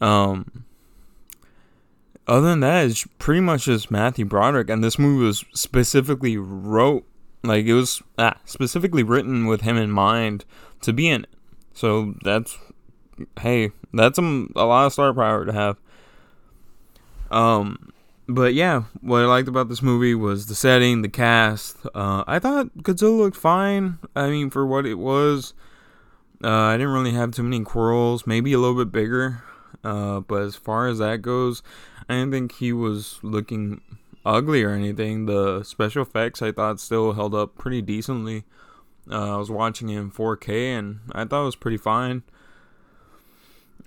Um, 0.00 0.64
other 2.26 2.48
than 2.48 2.60
that, 2.60 2.86
it's 2.86 3.06
pretty 3.18 3.40
much 3.40 3.64
just 3.64 3.90
Matthew 3.90 4.24
Broderick, 4.24 4.70
and 4.70 4.82
this 4.82 4.98
movie 4.98 5.24
was 5.24 5.44
specifically 5.54 6.36
wrote 6.36 7.04
like 7.44 7.66
it 7.66 7.74
was 7.74 8.02
ah, 8.18 8.36
specifically 8.44 9.02
written 9.02 9.46
with 9.46 9.62
him 9.62 9.76
in 9.76 9.90
mind 9.90 10.44
to 10.82 10.92
be 10.92 11.08
in 11.08 11.24
it. 11.24 11.30
So 11.74 12.14
that's 12.22 12.58
hey, 13.40 13.70
that's 13.92 14.18
a, 14.18 14.46
a 14.56 14.64
lot 14.64 14.86
of 14.86 14.92
star 14.92 15.12
power 15.12 15.44
to 15.44 15.52
have. 15.52 15.78
Um, 17.30 17.92
but 18.28 18.54
yeah, 18.54 18.84
what 19.00 19.22
I 19.22 19.26
liked 19.26 19.48
about 19.48 19.68
this 19.68 19.82
movie 19.82 20.14
was 20.14 20.46
the 20.46 20.54
setting, 20.54 21.02
the 21.02 21.08
cast. 21.08 21.76
Uh, 21.94 22.24
I 22.26 22.38
thought 22.38 22.76
Godzilla 22.78 23.18
looked 23.18 23.36
fine. 23.36 23.98
I 24.14 24.28
mean, 24.28 24.50
for 24.50 24.66
what 24.66 24.86
it 24.86 24.94
was, 24.94 25.54
uh, 26.44 26.48
I 26.48 26.76
didn't 26.76 26.92
really 26.92 27.12
have 27.12 27.32
too 27.32 27.42
many 27.42 27.64
quarrels. 27.64 28.26
Maybe 28.26 28.52
a 28.52 28.58
little 28.58 28.76
bit 28.76 28.92
bigger. 28.92 29.42
Uh, 29.82 30.20
but 30.20 30.42
as 30.42 30.54
far 30.54 30.86
as 30.86 30.98
that 30.98 31.22
goes, 31.22 31.62
I 32.08 32.14
didn't 32.14 32.32
think 32.32 32.52
he 32.56 32.72
was 32.72 33.18
looking 33.22 33.80
ugly 34.24 34.62
or 34.62 34.70
anything. 34.70 35.26
The 35.26 35.62
special 35.62 36.02
effects 36.02 36.42
I 36.42 36.52
thought 36.52 36.80
still 36.80 37.12
held 37.12 37.34
up 37.34 37.56
pretty 37.56 37.82
decently. 37.82 38.44
Uh, 39.10 39.34
I 39.34 39.36
was 39.36 39.50
watching 39.50 39.88
it 39.88 39.98
in 39.98 40.10
4K 40.10 40.78
and 40.78 41.00
I 41.12 41.24
thought 41.24 41.42
it 41.42 41.46
was 41.46 41.56
pretty 41.56 41.76
fine. 41.76 42.22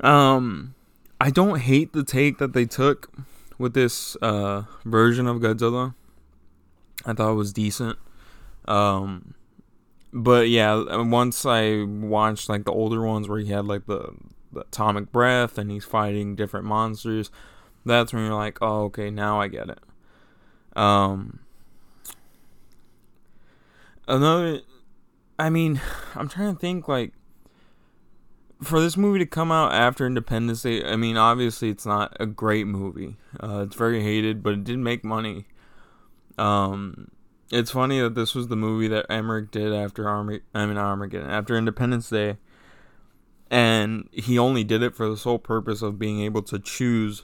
Um, 0.01 0.75
I 1.21 1.29
don't 1.29 1.59
hate 1.59 1.93
the 1.93 2.03
take 2.03 2.37
that 2.39 2.53
they 2.53 2.65
took 2.65 3.11
with 3.57 3.73
this 3.73 4.17
uh, 4.21 4.63
version 4.83 5.27
of 5.27 5.37
Godzilla. 5.37 5.93
I 7.05 7.13
thought 7.13 7.31
it 7.31 7.35
was 7.35 7.53
decent. 7.53 7.97
Um, 8.67 9.35
but 10.11 10.49
yeah, 10.49 11.01
once 11.03 11.45
I 11.45 11.83
watched 11.83 12.49
like 12.49 12.65
the 12.65 12.71
older 12.71 13.01
ones 13.05 13.29
where 13.29 13.39
he 13.39 13.51
had 13.51 13.65
like 13.65 13.85
the 13.85 14.13
the 14.51 14.61
atomic 14.61 15.11
breath 15.11 15.57
and 15.57 15.69
he's 15.69 15.83
fighting 15.83 16.35
different 16.35 16.65
monsters, 16.65 17.29
that's 17.85 18.13
when 18.13 18.25
you're 18.25 18.35
like, 18.35 18.57
oh, 18.61 18.83
okay, 18.85 19.09
now 19.09 19.39
I 19.39 19.47
get 19.47 19.69
it. 19.69 19.79
Um, 20.75 21.39
another, 24.07 24.61
I 25.37 25.49
mean, 25.49 25.79
I'm 26.15 26.27
trying 26.27 26.53
to 26.53 26.59
think 26.59 26.87
like 26.87 27.13
for 28.61 28.79
this 28.79 28.97
movie 28.97 29.19
to 29.19 29.25
come 29.25 29.51
out 29.51 29.73
after 29.73 30.05
Independence 30.05 30.63
Day. 30.63 30.83
I 30.83 30.95
mean, 30.95 31.17
obviously 31.17 31.69
it's 31.69 31.85
not 31.85 32.15
a 32.19 32.25
great 32.25 32.67
movie. 32.67 33.17
Uh, 33.41 33.63
it's 33.65 33.75
very 33.75 34.01
hated, 34.01 34.41
but 34.41 34.53
it 34.53 34.63
did 34.63 34.79
make 34.79 35.03
money. 35.03 35.45
Um, 36.37 37.11
it's 37.51 37.71
funny 37.71 37.99
that 38.01 38.15
this 38.15 38.33
was 38.33 38.47
the 38.47 38.55
movie 38.55 38.87
that 38.87 39.05
Emmerich 39.09 39.51
did 39.51 39.73
after 39.73 40.09
Army. 40.09 40.41
I 40.53 40.65
mean, 40.65 40.77
Armageddon 40.77 41.29
after 41.29 41.57
Independence 41.57 42.09
Day 42.09 42.37
and 43.49 44.09
he 44.11 44.39
only 44.39 44.63
did 44.63 44.81
it 44.81 44.95
for 44.95 45.09
the 45.09 45.17
sole 45.17 45.39
purpose 45.39 45.81
of 45.81 45.99
being 45.99 46.21
able 46.21 46.41
to 46.43 46.59
choose 46.59 47.23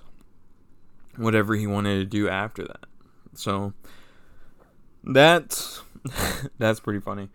whatever 1.18 1.56
he 1.56 1.68
wanted 1.68 2.00
to 2.00 2.06
do 2.06 2.30
after 2.30 2.64
that. 2.64 2.86
So 3.34 3.74
that's 5.04 5.82
that's 6.58 6.80
pretty 6.80 7.00
funny. 7.00 7.30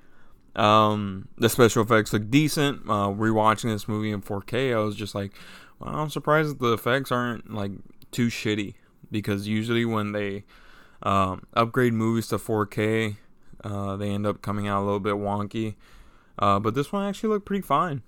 Um, 0.54 1.28
the 1.36 1.48
special 1.48 1.82
effects 1.82 2.12
look 2.12 2.30
decent. 2.30 2.82
Uh, 2.88 3.08
rewatching 3.08 3.70
this 3.70 3.86
movie 3.86 4.10
in 4.10 4.22
4K, 4.22 4.74
I 4.74 4.78
was 4.78 4.96
just 4.96 5.14
like, 5.14 5.32
well, 5.78 5.94
I'm 5.94 6.10
surprised 6.10 6.58
the 6.58 6.72
effects 6.72 7.12
aren't 7.12 7.52
like 7.52 7.72
too 8.10 8.28
shitty 8.28 8.74
because 9.10 9.46
usually 9.46 9.84
when 9.84 10.12
they 10.12 10.44
um, 11.02 11.46
upgrade 11.54 11.92
movies 11.92 12.28
to 12.28 12.38
4K, 12.38 13.16
uh, 13.64 13.96
they 13.96 14.10
end 14.10 14.26
up 14.26 14.40
coming 14.40 14.66
out 14.66 14.82
a 14.82 14.84
little 14.84 15.00
bit 15.00 15.14
wonky. 15.14 15.74
Uh, 16.38 16.58
but 16.58 16.74
this 16.74 16.92
one 16.92 17.06
actually 17.06 17.30
looked 17.30 17.46
pretty 17.46 17.62
fine. 17.62 18.02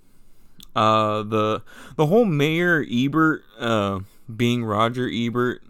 Uh, 0.75 1.23
the 1.23 1.63
the 1.97 2.07
whole 2.07 2.25
Mayor 2.25 2.85
Ebert 2.91 3.43
uh, 3.59 4.01
being 4.35 4.65
Roger 4.65 5.09
Ebert, 5.13 5.63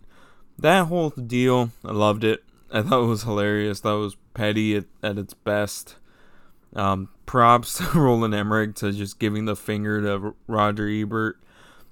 that 0.59 0.87
whole 0.87 1.11
deal, 1.11 1.71
I 1.85 1.93
loved 1.93 2.25
it. 2.25 2.43
I 2.71 2.83
thought 2.83 3.05
it 3.05 3.07
was 3.07 3.23
hilarious. 3.23 3.81
That 3.81 3.93
was 3.93 4.17
petty 4.35 4.77
at, 4.77 4.85
at 5.03 5.19
its 5.19 5.35
best. 5.35 5.97
Um, 6.75 7.09
props 7.27 7.79
to 7.93 7.99
Roland 7.99 8.35
Emmerich 8.35 8.75
to 8.77 8.93
just 8.93 9.19
giving 9.19 9.45
the 9.45 9.57
finger 9.57 10.03
to 10.03 10.35
Roger 10.47 10.89
Ebert, 10.89 11.41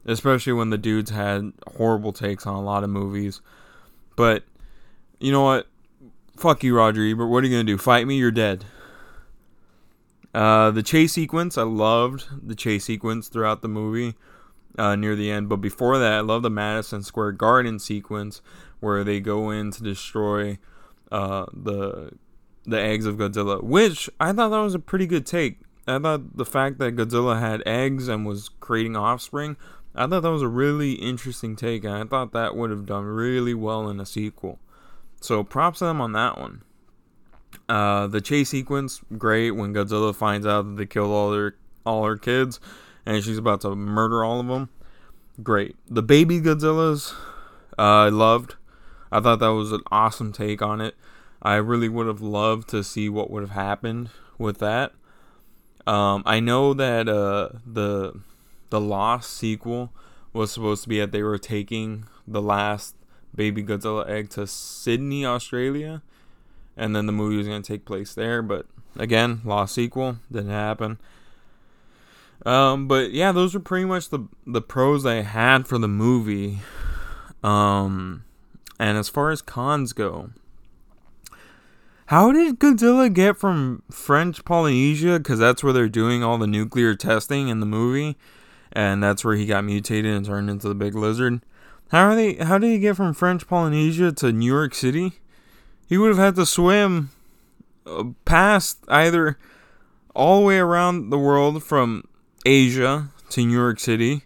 especially 0.05 0.53
when 0.53 0.71
the 0.71 0.79
dudes 0.79 1.11
had 1.11 1.53
horrible 1.77 2.13
takes 2.13 2.47
on 2.47 2.55
a 2.55 2.63
lot 2.63 2.85
of 2.85 2.91
movies. 2.91 3.41
But 4.17 4.45
you 5.21 5.33
know 5.33 5.43
what? 5.43 5.69
Fuck 6.37 6.63
you, 6.63 6.77
Roger 6.77 7.03
Ebert. 7.03 7.29
What 7.29 7.43
are 7.43 7.47
you 7.47 7.55
gonna 7.55 7.65
do? 7.65 7.79
Fight 7.79 8.07
me? 8.07 8.19
You're 8.19 8.31
dead. 8.31 8.65
Uh, 10.35 10.71
the 10.71 10.83
chase 10.83 11.15
sequence, 11.15 11.57
I 11.57 11.63
loved 11.63 12.27
the 12.47 12.55
chase 12.55 12.85
sequence 12.85 13.29
throughout 13.29 13.63
the 13.63 13.69
movie 13.69 14.15
uh, 14.79 14.97
near 14.97 15.17
the 15.17 15.31
end. 15.31 15.49
But 15.49 15.57
before 15.57 15.99
that, 15.99 16.13
I 16.13 16.21
love 16.21 16.43
the 16.43 16.51
Madison 16.51 17.03
Square 17.03 17.33
Garden 17.33 17.79
sequence 17.79 18.43
where 18.81 19.05
they 19.05 19.21
go 19.21 19.51
in 19.51 19.71
to 19.73 19.83
destroy 19.83 20.59
uh, 21.11 21.47
the 21.53 22.13
the 22.65 22.81
eggs 22.81 23.07
of 23.07 23.17
Godzilla, 23.17 23.63
which 23.63 24.11
I 24.19 24.33
thought 24.33 24.49
that 24.49 24.59
was 24.59 24.75
a 24.75 24.81
pretty 24.81 25.07
good 25.07 25.25
take. 25.25 25.61
I 25.87 26.01
thought 26.01 26.37
the 26.37 26.45
fact 26.45 26.79
that 26.79 26.97
Godzilla 26.97 27.39
had 27.39 27.63
eggs 27.65 28.09
and 28.09 28.27
was 28.27 28.49
creating 28.59 28.97
offspring, 28.97 29.57
I 29.95 30.07
thought 30.07 30.21
that 30.21 30.31
was 30.31 30.43
a 30.43 30.49
really 30.49 30.95
interesting 30.95 31.55
take, 31.55 31.85
and 31.85 31.95
I 31.95 32.05
thought 32.05 32.33
that 32.33 32.57
would 32.57 32.71
have 32.71 32.85
done 32.85 33.05
really 33.05 33.55
well 33.55 33.89
in 33.89 34.01
a 34.01 34.07
sequel. 34.07 34.59
So 35.21 35.45
props 35.45 35.79
to 35.79 35.85
them 35.85 36.01
on 36.01 36.13
that 36.13 36.39
one. 36.39 36.63
Uh, 37.69 38.07
the 38.07 38.21
chase 38.21 38.51
sequence, 38.51 39.01
great. 39.17 39.53
When 39.53 39.73
Godzilla 39.73 40.15
finds 40.15 40.47
out 40.47 40.63
that 40.63 40.77
they 40.77 40.87
killed 40.87 41.11
all 41.11 41.31
their 41.31 41.55
all 41.85 42.05
her 42.05 42.17
kids, 42.17 42.61
and 43.07 43.23
she's 43.25 43.39
about 43.39 43.63
to 43.63 43.75
murder 43.75 44.25
all 44.25 44.41
of 44.41 44.47
them, 44.49 44.69
great. 45.43 45.77
The 45.89 46.03
baby 46.03 46.41
Godzillas, 46.41 47.13
uh, 47.79 47.83
I 47.83 48.09
loved. 48.09 48.57
I 49.11 49.21
thought 49.21 49.39
that 49.39 49.49
was 49.49 49.73
an 49.73 49.83
awesome 49.91 50.33
take 50.33 50.61
on 50.61 50.81
it. 50.81 50.97
I 51.41 51.55
really 51.55 51.89
would 51.89 52.07
have 52.07 52.21
loved 52.21 52.69
to 52.71 52.83
see 52.83 53.09
what 53.09 53.31
would 53.31 53.43
have 53.43 53.51
happened 53.51 54.11
with 54.37 54.59
that. 54.59 54.93
Um, 55.87 56.25
I 56.27 56.41
know 56.41 56.75
that 56.75 57.09
uh, 57.09 57.51
the 57.65 58.21
the 58.71 58.81
Lost 58.81 59.33
sequel 59.33 59.93
was 60.33 60.51
supposed 60.51 60.83
to 60.83 60.89
be 60.89 60.99
that 60.99 61.13
they 61.13 61.23
were 61.23 61.39
taking 61.39 62.07
the 62.27 62.43
last 62.43 62.97
baby 63.35 63.63
Godzilla 63.63 64.09
egg 64.09 64.31
to 64.31 64.47
Sydney, 64.47 65.25
Australia, 65.25 66.03
and 66.77 66.97
then 66.97 67.07
the 67.07 67.13
movie 67.13 67.37
was 67.37 67.47
going 67.47 67.63
to 67.63 67.73
take 67.73 67.85
place 67.85 68.15
there. 68.15 68.43
But 68.43 68.67
again, 68.97 69.41
lost 69.45 69.75
sequel 69.75 70.19
didn't 70.31 70.51
happen. 70.51 70.99
Um, 72.47 72.87
but 72.87 73.11
yeah, 73.11 73.33
those 73.33 73.55
are 73.55 73.61
pretty 73.61 73.85
much 73.85 74.09
the 74.09 74.21
the 74.47 74.63
pros 74.63 75.05
I 75.05 75.17
had 75.17 75.67
for 75.67 75.79
the 75.79 75.89
movie. 75.89 76.61
Um, 77.43 78.25
and 78.79 78.97
as 78.97 79.09
far 79.09 79.31
as 79.31 79.43
cons 79.43 79.93
go, 79.93 80.31
how 82.07 82.31
did 82.33 82.61
Godzilla 82.61 83.13
get 83.13 83.37
from 83.37 83.83
French 83.91 84.45
Polynesia? 84.45 85.19
Because 85.19 85.41
that's 85.41 85.65
where 85.65 85.73
they're 85.73 85.89
doing 85.89 86.23
all 86.23 86.39
the 86.39 86.47
nuclear 86.47 86.95
testing 86.95 87.49
in 87.49 87.61
the 87.61 87.67
movie. 87.67 88.17
and 88.73 89.03
that's 89.03 89.25
where 89.25 89.35
he 89.37 89.47
got 89.47 89.65
mutated 89.65 90.15
and 90.15 90.27
turned 90.27 90.51
into 90.51 90.69
the 90.69 90.75
big 90.75 90.95
lizard. 90.95 91.41
How 91.91 92.09
are 92.09 92.15
they? 92.15 92.35
How 92.35 92.59
did 92.59 92.69
he 92.71 92.79
get 92.79 92.97
from 92.97 93.15
French 93.15 93.47
Polynesia 93.47 94.13
to 94.13 94.33
New 94.33 94.47
York 94.47 94.75
City? 94.75 95.15
He 95.89 95.97
would 95.97 96.09
have 96.09 96.19
had 96.19 96.35
to 96.37 96.45
swim 96.47 97.11
uh, 97.87 98.05
past 98.25 98.79
either 98.89 99.39
all 100.15 100.41
the 100.41 100.47
way 100.47 100.59
around 100.59 101.11
the 101.11 101.19
world 101.19 101.63
from 101.63 102.05
Asia 102.47 103.09
to 103.31 103.45
New 103.45 103.53
York 103.53 103.81
City, 103.81 104.23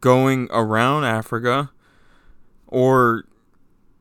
going 0.00 0.48
around 0.50 1.04
Africa, 1.04 1.70
or 2.66 3.24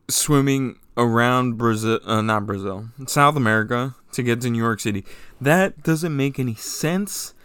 swimming 0.10 0.80
around 0.98 1.58
Brazil, 1.58 2.00
uh, 2.04 2.22
not 2.22 2.48
Brazil, 2.48 2.90
South 3.06 3.36
America 3.36 3.96
to 4.12 4.24
get 4.24 4.42
to 4.42 4.50
New 4.50 4.58
York 4.58 4.80
City. 4.80 5.06
That 5.40 5.84
doesn't 5.84 6.18
make 6.18 6.40
any 6.40 6.56
sense 6.56 7.36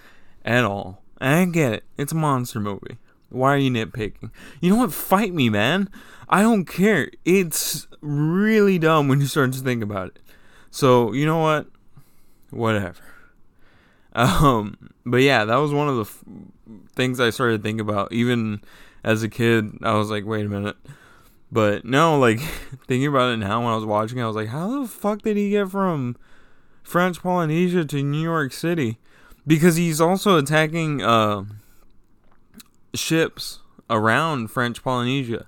at 0.44 0.64
all. 0.64 1.02
I 1.20 1.44
get 1.44 1.72
it. 1.74 1.84
It's 1.98 2.12
a 2.12 2.16
monster 2.16 2.58
movie. 2.58 2.96
Why 3.28 3.54
are 3.54 3.58
you 3.58 3.70
nitpicking? 3.70 4.30
You 4.60 4.70
know 4.70 4.76
what? 4.76 4.92
Fight 4.94 5.34
me, 5.34 5.50
man. 5.50 5.90
I 6.28 6.40
don't 6.40 6.64
care. 6.64 7.10
It's 7.26 7.86
really 8.00 8.78
dumb 8.78 9.08
when 9.08 9.20
you 9.20 9.26
start 9.26 9.52
to 9.52 9.58
think 9.58 9.82
about 9.82 10.08
it. 10.08 10.18
So, 10.70 11.12
you 11.12 11.26
know 11.26 11.38
what? 11.38 11.66
Whatever. 12.50 13.13
Um, 14.14 14.90
but 15.04 15.18
yeah, 15.18 15.44
that 15.44 15.56
was 15.56 15.72
one 15.72 15.88
of 15.88 15.96
the 15.96 16.02
f- 16.02 16.24
things 16.94 17.20
I 17.20 17.30
started 17.30 17.62
thinking 17.62 17.80
about. 17.80 18.12
Even 18.12 18.60
as 19.02 19.22
a 19.22 19.28
kid, 19.28 19.78
I 19.82 19.94
was 19.94 20.10
like, 20.10 20.24
wait 20.24 20.46
a 20.46 20.48
minute. 20.48 20.76
But 21.50 21.84
no, 21.84 22.18
like 22.18 22.40
thinking 22.86 23.06
about 23.06 23.32
it 23.32 23.36
now 23.38 23.62
when 23.62 23.72
I 23.72 23.76
was 23.76 23.84
watching, 23.84 24.20
I 24.20 24.26
was 24.26 24.36
like, 24.36 24.48
how 24.48 24.80
the 24.80 24.88
fuck 24.88 25.22
did 25.22 25.36
he 25.36 25.50
get 25.50 25.70
from 25.70 26.16
French 26.82 27.22
Polynesia 27.22 27.84
to 27.84 28.02
New 28.02 28.22
York 28.22 28.52
City? 28.52 28.98
Because 29.46 29.76
he's 29.76 30.00
also 30.00 30.38
attacking 30.38 31.02
uh, 31.02 31.44
ships 32.94 33.60
around 33.90 34.48
French 34.48 34.82
Polynesia 34.82 35.46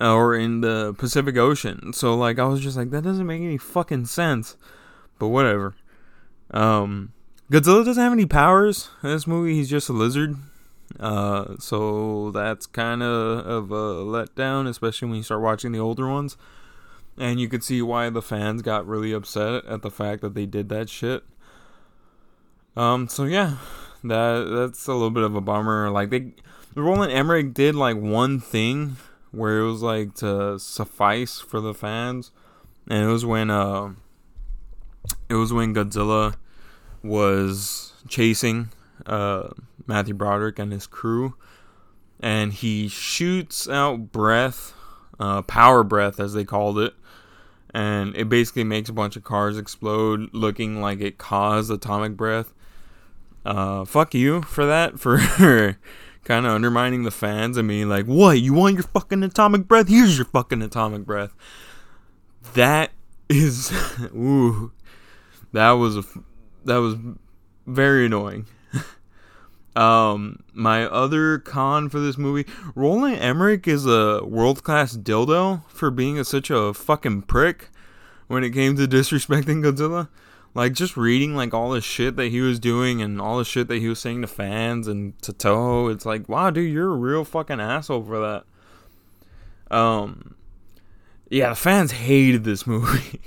uh, 0.00 0.12
or 0.12 0.34
in 0.34 0.60
the 0.60 0.94
Pacific 0.98 1.36
Ocean. 1.36 1.92
So 1.92 2.14
like 2.14 2.38
I 2.38 2.44
was 2.44 2.60
just 2.60 2.76
like 2.76 2.90
that 2.90 3.04
doesn't 3.04 3.26
make 3.26 3.42
any 3.42 3.58
fucking 3.58 4.06
sense. 4.06 4.56
But 5.18 5.28
whatever. 5.28 5.74
Um 6.50 7.12
Godzilla 7.54 7.84
doesn't 7.84 8.02
have 8.02 8.12
any 8.12 8.26
powers 8.26 8.88
in 9.04 9.10
this 9.10 9.28
movie. 9.28 9.54
He's 9.54 9.70
just 9.70 9.88
a 9.88 9.92
lizard. 9.92 10.34
Uh, 10.98 11.54
so 11.60 12.32
that's 12.32 12.66
kind 12.66 13.00
of 13.00 13.46
of 13.46 13.70
a 13.70 14.02
letdown, 14.02 14.66
especially 14.68 15.06
when 15.06 15.18
you 15.18 15.22
start 15.22 15.40
watching 15.40 15.70
the 15.70 15.78
older 15.78 16.08
ones. 16.08 16.36
And 17.16 17.38
you 17.38 17.48
could 17.48 17.62
see 17.62 17.80
why 17.80 18.10
the 18.10 18.20
fans 18.20 18.60
got 18.60 18.88
really 18.88 19.12
upset 19.12 19.64
at 19.66 19.82
the 19.82 19.90
fact 19.92 20.20
that 20.22 20.34
they 20.34 20.46
did 20.46 20.68
that 20.70 20.88
shit. 20.88 21.22
Um, 22.76 23.06
so 23.06 23.22
yeah, 23.22 23.58
that 24.02 24.48
that's 24.50 24.88
a 24.88 24.92
little 24.92 25.12
bit 25.12 25.22
of 25.22 25.36
a 25.36 25.40
bummer. 25.40 25.90
Like 25.90 26.10
they, 26.10 26.32
Roland 26.74 27.12
Emmerich 27.12 27.54
did 27.54 27.76
like 27.76 27.96
one 27.96 28.40
thing 28.40 28.96
where 29.30 29.60
it 29.60 29.66
was 29.70 29.80
like 29.80 30.16
to 30.16 30.58
suffice 30.58 31.38
for 31.38 31.60
the 31.60 31.72
fans, 31.72 32.32
and 32.90 33.04
it 33.04 33.12
was 33.12 33.24
when 33.24 33.48
uh, 33.48 33.92
it 35.28 35.34
was 35.34 35.52
when 35.52 35.72
Godzilla 35.72 36.34
was 37.04 37.92
chasing 38.08 38.70
uh, 39.06 39.50
Matthew 39.86 40.14
Broderick 40.14 40.58
and 40.58 40.72
his 40.72 40.86
crew, 40.86 41.34
and 42.18 42.52
he 42.52 42.88
shoots 42.88 43.68
out 43.68 44.10
breath, 44.10 44.72
uh, 45.20 45.42
power 45.42 45.84
breath 45.84 46.18
as 46.18 46.32
they 46.32 46.44
called 46.44 46.78
it, 46.78 46.94
and 47.72 48.16
it 48.16 48.28
basically 48.28 48.64
makes 48.64 48.88
a 48.88 48.92
bunch 48.92 49.16
of 49.16 49.24
cars 49.24 49.58
explode, 49.58 50.30
looking 50.32 50.80
like 50.80 51.00
it 51.00 51.18
caused 51.18 51.70
atomic 51.70 52.16
breath. 52.16 52.52
Uh, 53.44 53.84
fuck 53.84 54.14
you 54.14 54.42
for 54.42 54.64
that, 54.64 54.98
for 54.98 55.18
kind 56.24 56.46
of 56.46 56.52
undermining 56.52 57.02
the 57.02 57.10
fans 57.10 57.58
and 57.58 57.68
being 57.68 57.88
like, 57.88 58.06
"What? 58.06 58.40
You 58.40 58.54
want 58.54 58.74
your 58.74 58.84
fucking 58.84 59.22
atomic 59.22 59.68
breath? 59.68 59.88
Here's 59.88 60.16
your 60.16 60.26
fucking 60.26 60.62
atomic 60.62 61.04
breath." 61.04 61.34
That 62.54 62.92
is, 63.28 63.72
ooh, 64.14 64.72
that 65.52 65.72
was 65.72 65.96
a 65.96 66.04
that 66.64 66.78
was 66.78 66.96
very 67.66 68.06
annoying. 68.06 68.46
um, 69.76 70.42
my 70.52 70.84
other 70.84 71.38
con 71.38 71.88
for 71.88 72.00
this 72.00 72.18
movie, 72.18 72.50
Roland 72.74 73.18
Emmerich 73.20 73.66
is 73.66 73.86
a 73.86 74.24
world 74.24 74.62
class 74.62 74.96
dildo 74.96 75.62
for 75.68 75.90
being 75.90 76.18
a, 76.18 76.24
such 76.24 76.50
a 76.50 76.74
fucking 76.74 77.22
prick 77.22 77.70
when 78.26 78.44
it 78.44 78.50
came 78.50 78.76
to 78.76 78.88
disrespecting 78.88 79.62
Godzilla. 79.62 80.08
Like 80.54 80.72
just 80.72 80.96
reading 80.96 81.34
like 81.34 81.52
all 81.52 81.70
the 81.70 81.80
shit 81.80 82.14
that 82.14 82.28
he 82.28 82.40
was 82.40 82.60
doing 82.60 83.02
and 83.02 83.20
all 83.20 83.38
the 83.38 83.44
shit 83.44 83.66
that 83.66 83.78
he 83.78 83.88
was 83.88 83.98
saying 83.98 84.22
to 84.22 84.28
fans 84.28 84.86
and 84.86 85.20
to 85.22 85.32
Toho, 85.32 85.92
it's 85.92 86.06
like, 86.06 86.28
wow, 86.28 86.50
dude, 86.50 86.72
you're 86.72 86.92
a 86.92 86.96
real 86.96 87.24
fucking 87.24 87.60
asshole 87.60 88.04
for 88.04 88.20
that. 89.68 89.76
Um, 89.76 90.36
yeah, 91.28 91.48
the 91.48 91.56
fans 91.56 91.90
hated 91.90 92.44
this 92.44 92.66
movie. 92.68 93.20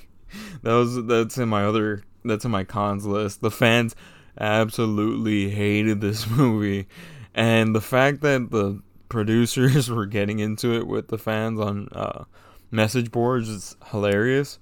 that 0.64 0.74
was 0.74 1.06
that's 1.06 1.38
in 1.38 1.50
my 1.50 1.66
other 1.66 2.04
that's 2.28 2.46
in 2.46 2.52
my 2.52 2.64
cons 2.64 3.06
list. 3.06 3.42
The 3.42 3.52
fans 3.52 3.96
absolutely 4.40 5.50
hated 5.50 6.02
this 6.02 6.28
movie, 6.30 6.88
and 7.34 7.76
the 7.76 7.82
fact 7.82 8.22
that 8.22 8.52
the 8.52 8.82
producers 9.10 9.90
were 9.92 10.06
getting 10.06 10.40
into 10.40 10.74
it 10.74 10.88
with 10.88 11.08
the 11.08 11.18
fans 11.18 11.60
on 11.60 11.90
uh, 11.92 12.26
message 12.72 13.12
boards 13.12 13.50
is 13.50 13.76
hilarious. 13.92 14.60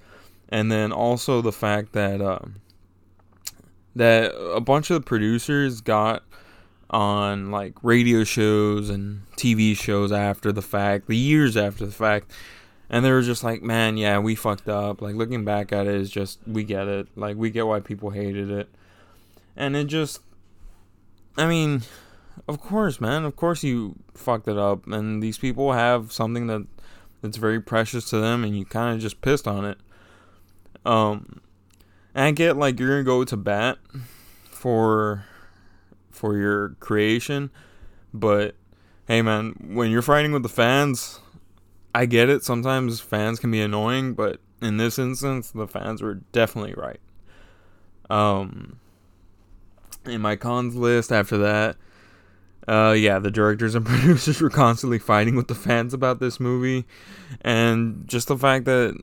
And 0.49 0.71
then 0.71 0.91
also 0.91 1.41
the 1.41 1.51
fact 1.51 1.93
that 1.93 2.21
uh, 2.21 2.39
that 3.95 4.32
a 4.36 4.62
bunch 4.62 4.91
of 4.91 5.06
producers 5.06 5.82
got 5.82 6.23
on 6.89 7.49
like 7.51 7.73
radio 7.82 8.23
shows 8.23 8.89
and 8.89 9.21
TV 9.38 9.75
shows 9.75 10.12
after 10.12 10.51
the 10.51 10.62
fact, 10.62 11.08
the 11.08 11.17
years 11.17 11.58
after 11.58 11.86
the 11.86 11.91
fact, 11.91 12.32
and 12.89 13.04
they 13.04 13.12
were 13.12 13.21
just 13.21 13.43
like, 13.43 13.62
man, 13.62 13.98
yeah, 13.98 14.19
we 14.19 14.36
fucked 14.36 14.69
up. 14.69 15.02
Like 15.02 15.15
looking 15.15 15.43
back 15.43 15.71
at 15.71 15.88
it 15.88 15.95
is 15.95 16.10
just 16.10 16.39
we 16.45 16.63
get 16.63 16.88
it. 16.88 17.08
Like 17.15 17.38
we 17.38 17.50
get 17.50 17.67
why 17.67 17.80
people 17.80 18.12
hated 18.12 18.50
it. 18.52 18.69
And 19.56 19.76
it 19.76 19.86
just 19.86 20.21
I 21.38 21.48
mean, 21.48 21.82
of 22.48 22.60
course, 22.60 23.02
man. 23.02 23.26
Of 23.26 23.36
course 23.36 23.63
you 23.63 23.95
fucked 24.13 24.48
it 24.48 24.58
up 24.58 24.88
and 24.88 25.21
these 25.21 25.38
people 25.38 25.74
have 25.74 26.12
something 26.12 26.48
that 26.48 26.65
that's 27.21 27.38
very 27.38 27.60
precious 27.60 28.10
to 28.12 28.19
them 28.19 28.43
and 28.43 28.58
you 28.58 28.65
kind 28.65 28.93
of 28.93 29.02
just 29.02 29.21
pissed 29.21 29.48
on 29.48 29.65
it. 29.65 29.78
Um 30.86 31.41
and 32.13 32.26
I 32.26 32.32
get 32.32 32.56
like 32.56 32.80
you're 32.80 33.00
to 33.00 33.04
go 33.04 33.24
to 33.24 33.38
bat 33.38 33.78
for 34.45 35.26
for 36.12 36.38
your 36.38 36.69
creation, 36.80 37.50
but 38.13 38.56
hey 39.08 39.21
man, 39.21 39.56
when 39.74 39.91
you're 39.91 40.02
fighting 40.02 40.32
with 40.32 40.43
the 40.43 40.50
fans, 40.50 41.19
I 41.95 42.05
get 42.05 42.29
it. 42.29 42.43
Sometimes 42.43 42.99
fans 42.99 43.39
can 43.39 43.51
be 43.51 43.62
annoying, 43.62 44.15
but 44.15 44.41
in 44.62 44.75
this 44.75 44.99
instance, 44.99 45.51
the 45.51 45.65
fans 45.65 46.01
were 46.01 46.15
definitely 46.34 46.73
right. 46.73 46.99
Um, 48.10 48.79
in 50.05 50.19
my 50.19 50.36
cons 50.36 50.75
list 50.75 51.13
after 51.13 51.38
that, 51.38 51.77
uh, 52.67 52.91
yeah, 52.91 53.19
the 53.19 53.31
directors 53.31 53.75
and 53.75 53.86
producers 53.86 54.41
were 54.41 54.49
constantly 54.49 54.99
fighting 54.99 55.38
with 55.38 55.47
the 55.47 55.55
fans 55.55 55.93
about 55.93 56.19
this 56.19 56.38
movie, 56.38 56.86
and 57.39 58.05
just 58.10 58.27
the 58.27 58.38
fact 58.38 58.65
that 58.65 59.01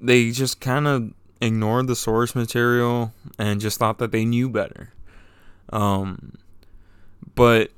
they 0.00 0.30
just 0.30 0.58
kind 0.58 0.86
of 0.88 1.12
ignored 1.42 1.86
the 1.86 1.94
source 1.94 2.34
material 2.34 3.12
and 3.38 3.60
just 3.60 3.78
thought 3.78 3.98
that 3.98 4.10
they 4.10 4.24
knew 4.24 4.48
better. 4.48 4.94
Um, 5.70 6.38
but 7.34 7.72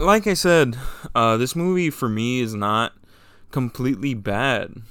like 0.00 0.26
I 0.26 0.34
said, 0.34 0.76
uh, 1.14 1.36
this 1.36 1.54
movie 1.54 1.90
for 1.90 2.08
me 2.08 2.40
is 2.40 2.52
not 2.52 2.94
completely 3.54 4.14
bad. 4.14 4.82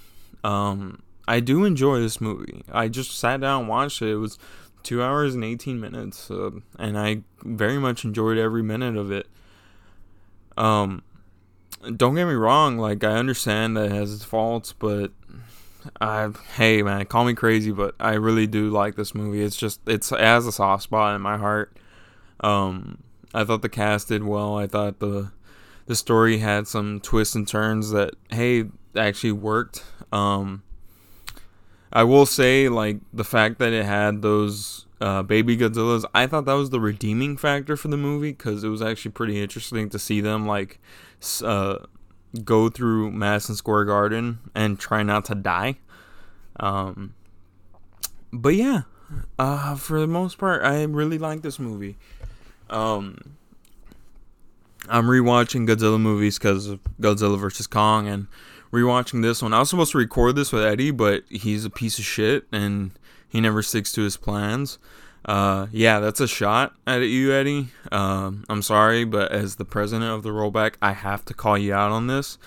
Um, 0.42 1.04
I 1.28 1.42
do 1.42 1.66
enjoy 1.66 2.00
this 2.00 2.22
movie. 2.22 2.64
I 2.72 2.88
just 2.88 3.12
sat 3.12 3.42
down 3.42 3.62
and 3.62 3.70
watched 3.70 4.02
it. 4.02 4.14
It 4.14 4.16
was 4.16 4.40
two 4.84 5.04
hours 5.04 5.36
and 5.36 5.44
18 5.44 5.82
minutes, 5.82 6.32
uh, 6.32 6.52
and 6.80 6.98
I 6.98 7.24
very 7.44 7.78
much 7.78 8.06
enjoyed 8.06 8.38
every 8.38 8.64
minute 8.64 8.96
of 8.96 9.12
it. 9.12 9.28
Um, 10.56 11.04
don't 11.98 12.16
get 12.16 12.26
me 12.26 12.36
wrong, 12.36 12.78
like, 12.78 13.04
I 13.04 13.18
understand 13.18 13.76
that 13.76 13.88
it 13.88 13.92
has 13.92 14.14
its 14.14 14.24
faults, 14.24 14.72
but 14.72 15.12
I, 16.00 16.30
hey, 16.56 16.84
man, 16.84 17.06
call 17.08 17.26
me 17.26 17.34
crazy, 17.34 17.72
but 17.72 17.96
I 18.00 18.14
really 18.14 18.48
do 18.48 18.70
like 18.70 18.96
this 18.96 19.14
movie. 19.14 19.44
It's 19.44 19.58
just, 19.58 19.82
it's, 19.88 20.10
it 20.14 20.22
has 20.22 20.48
a 20.48 20.54
soft 20.54 20.84
spot 20.84 21.18
in 21.18 21.22
my 21.22 21.38
heart. 21.38 21.78
Um, 22.40 23.04
I 23.34 23.44
thought 23.44 23.62
the 23.62 23.68
cast 23.68 24.08
did 24.08 24.24
well. 24.24 24.58
I 24.58 24.68
thought 24.68 25.00
the 25.00 25.34
the 25.86 25.96
story 25.96 26.38
had 26.38 26.68
some 26.68 27.00
twists 27.00 27.36
and 27.36 27.48
turns 27.48 27.92
that 27.92 28.14
hey 28.30 28.66
actually 28.96 29.32
worked. 29.32 29.84
Um, 30.12 30.64
I 31.92 32.04
will 32.04 32.26
say 32.26 32.70
like 32.70 32.98
the 33.12 33.24
fact 33.24 33.60
that 33.60 33.74
it 33.74 33.86
had 33.86 34.22
those 34.22 34.86
uh, 35.02 35.22
baby 35.22 35.58
Godzillas, 35.58 36.06
I 36.14 36.28
thought 36.28 36.46
that 36.46 36.54
was 36.54 36.70
the 36.70 36.80
redeeming 36.80 37.38
factor 37.38 37.76
for 37.76 37.90
the 37.90 37.98
movie 37.98 38.32
because 38.32 38.64
it 38.64 38.70
was 38.70 38.82
actually 38.82 39.12
pretty 39.12 39.42
interesting 39.42 39.90
to 39.90 40.00
see 40.00 40.22
them 40.22 40.48
like 40.48 40.80
uh, 41.44 41.80
go 42.44 42.70
through 42.70 43.12
Madison 43.12 43.56
Square 43.56 43.86
Garden 43.86 44.40
and 44.56 44.80
try 44.80 45.04
not 45.04 45.26
to 45.26 45.36
die. 45.36 45.78
Um, 46.60 47.14
but 48.32 48.56
yeah, 48.56 48.84
uh, 49.38 49.76
for 49.76 50.00
the 50.00 50.08
most 50.08 50.38
part, 50.38 50.64
I 50.64 50.84
really 50.84 51.18
like 51.18 51.42
this 51.42 51.60
movie. 51.60 51.98
Um, 52.70 53.36
I'm 54.90 55.06
rewatching 55.06 55.68
Godzilla 55.68 56.00
movies 56.00 56.38
because 56.38 56.68
of 56.68 56.80
Godzilla 57.00 57.40
vs 57.40 57.68
Kong 57.68 58.08
and 58.08 58.28
rewatching 58.72 59.22
this 59.22 59.42
one. 59.42 59.54
I 59.54 59.60
was 59.60 59.70
supposed 59.70 59.92
to 59.94 59.98
record 59.98 60.36
this 60.36 60.52
with 60.52 60.64
Eddie, 60.64 60.92
but 60.92 61.24
he's 61.30 61.64
a 61.64 61.70
piece 61.70 62.00
of 62.00 62.06
shit 62.06 62.46
and 62.52 62.92
he 63.30 63.40
never 63.40 63.62
sticks 63.62 63.92
to 63.94 64.02
his 64.02 64.18
plans. 64.18 64.78
Uh, 65.26 65.68
yeah, 65.72 66.00
that's 66.00 66.20
a 66.20 66.28
shot 66.28 66.76
at 66.86 67.02
you, 67.02 67.32
Eddie. 67.32 67.70
Um, 67.92 68.44
I'm 68.50 68.62
sorry, 68.62 69.06
but 69.06 69.32
as 69.32 69.56
the 69.56 69.66
president 69.66 70.12
of 70.12 70.24
the 70.24 70.32
rollback, 70.32 70.76
I 70.82 70.92
have 70.92 71.24
to 71.26 71.34
call 71.34 71.58
you 71.58 71.74
out 71.74 71.92
on 71.92 72.08
this. 72.08 72.38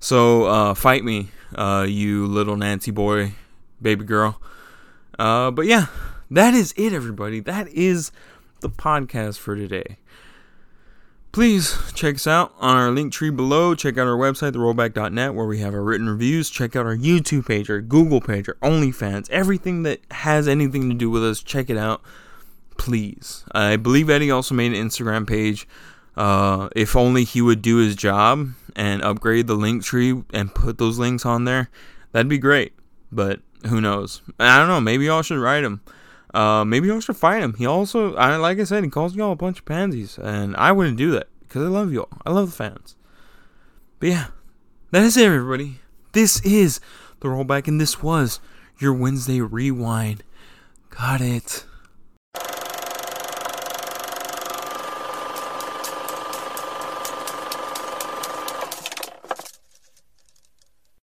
So 0.00 0.44
uh, 0.44 0.74
fight 0.74 1.04
me, 1.04 1.28
uh, 1.54 1.86
you 1.88 2.26
little 2.26 2.56
Nancy 2.56 2.90
boy, 2.90 3.34
baby 3.80 4.04
girl. 4.04 4.40
Uh, 5.18 5.50
but 5.50 5.66
yeah, 5.66 5.86
that 6.30 6.54
is 6.54 6.74
it, 6.76 6.92
everybody. 6.92 7.40
That 7.40 7.68
is 7.68 8.10
the 8.60 8.70
podcast 8.70 9.38
for 9.38 9.54
today. 9.54 9.98
Please 11.30 11.78
check 11.94 12.16
us 12.16 12.26
out 12.26 12.54
on 12.58 12.76
our 12.76 12.90
link 12.90 13.12
tree 13.12 13.30
below. 13.30 13.74
Check 13.74 13.98
out 13.98 14.06
our 14.06 14.16
website, 14.16 14.52
therollback.net, 14.52 15.34
where 15.34 15.46
we 15.46 15.58
have 15.58 15.74
our 15.74 15.82
written 15.82 16.08
reviews. 16.08 16.48
Check 16.48 16.74
out 16.74 16.86
our 16.86 16.96
YouTube 16.96 17.46
page, 17.46 17.68
our 17.70 17.80
Google 17.80 18.20
page, 18.20 18.48
our 18.48 18.56
OnlyFans, 18.56 19.30
everything 19.30 19.82
that 19.82 20.00
has 20.10 20.48
anything 20.48 20.88
to 20.88 20.96
do 20.96 21.10
with 21.10 21.22
us. 21.22 21.42
Check 21.42 21.68
it 21.68 21.76
out, 21.76 22.02
please. 22.78 23.44
I 23.52 23.76
believe 23.76 24.08
Eddie 24.08 24.30
also 24.30 24.54
made 24.54 24.72
an 24.72 24.88
Instagram 24.88 25.28
page. 25.28 25.68
Uh, 26.16 26.68
if 26.74 26.96
only 26.96 27.24
he 27.24 27.40
would 27.40 27.62
do 27.62 27.76
his 27.76 27.94
job 27.94 28.48
and 28.74 29.02
upgrade 29.02 29.46
the 29.46 29.54
link 29.54 29.84
tree 29.84 30.24
and 30.32 30.52
put 30.54 30.78
those 30.78 30.98
links 30.98 31.24
on 31.24 31.44
there, 31.44 31.68
that'd 32.12 32.28
be 32.28 32.38
great. 32.38 32.72
But 33.12 33.40
who 33.66 33.80
knows? 33.80 34.22
I 34.40 34.58
don't 34.58 34.68
know. 34.68 34.80
Maybe 34.80 35.04
y'all 35.04 35.22
should 35.22 35.38
write 35.38 35.62
him. 35.62 35.82
Uh, 36.34 36.64
maybe 36.64 36.88
y'all 36.88 37.00
should 37.00 37.16
fight 37.16 37.42
him. 37.42 37.54
He 37.54 37.66
also, 37.66 38.14
I 38.16 38.36
like 38.36 38.58
I 38.58 38.64
said, 38.64 38.84
he 38.84 38.90
calls 38.90 39.16
y'all 39.16 39.32
a 39.32 39.36
bunch 39.36 39.60
of 39.60 39.64
pansies, 39.64 40.18
and 40.18 40.56
I 40.56 40.72
wouldn't 40.72 40.96
do 40.96 41.10
that 41.12 41.28
because 41.40 41.62
I 41.64 41.68
love 41.68 41.92
y'all. 41.92 42.08
I 42.26 42.30
love 42.30 42.50
the 42.50 42.56
fans. 42.56 42.96
But 43.98 44.08
yeah, 44.10 44.26
that 44.90 45.02
is 45.02 45.16
it, 45.16 45.24
everybody. 45.24 45.80
This 46.12 46.40
is 46.44 46.80
the 47.20 47.28
rollback, 47.28 47.66
and 47.66 47.80
this 47.80 48.02
was 48.02 48.40
your 48.78 48.92
Wednesday 48.92 49.40
rewind. 49.40 50.22
Got 50.90 51.20
it. 51.20 51.64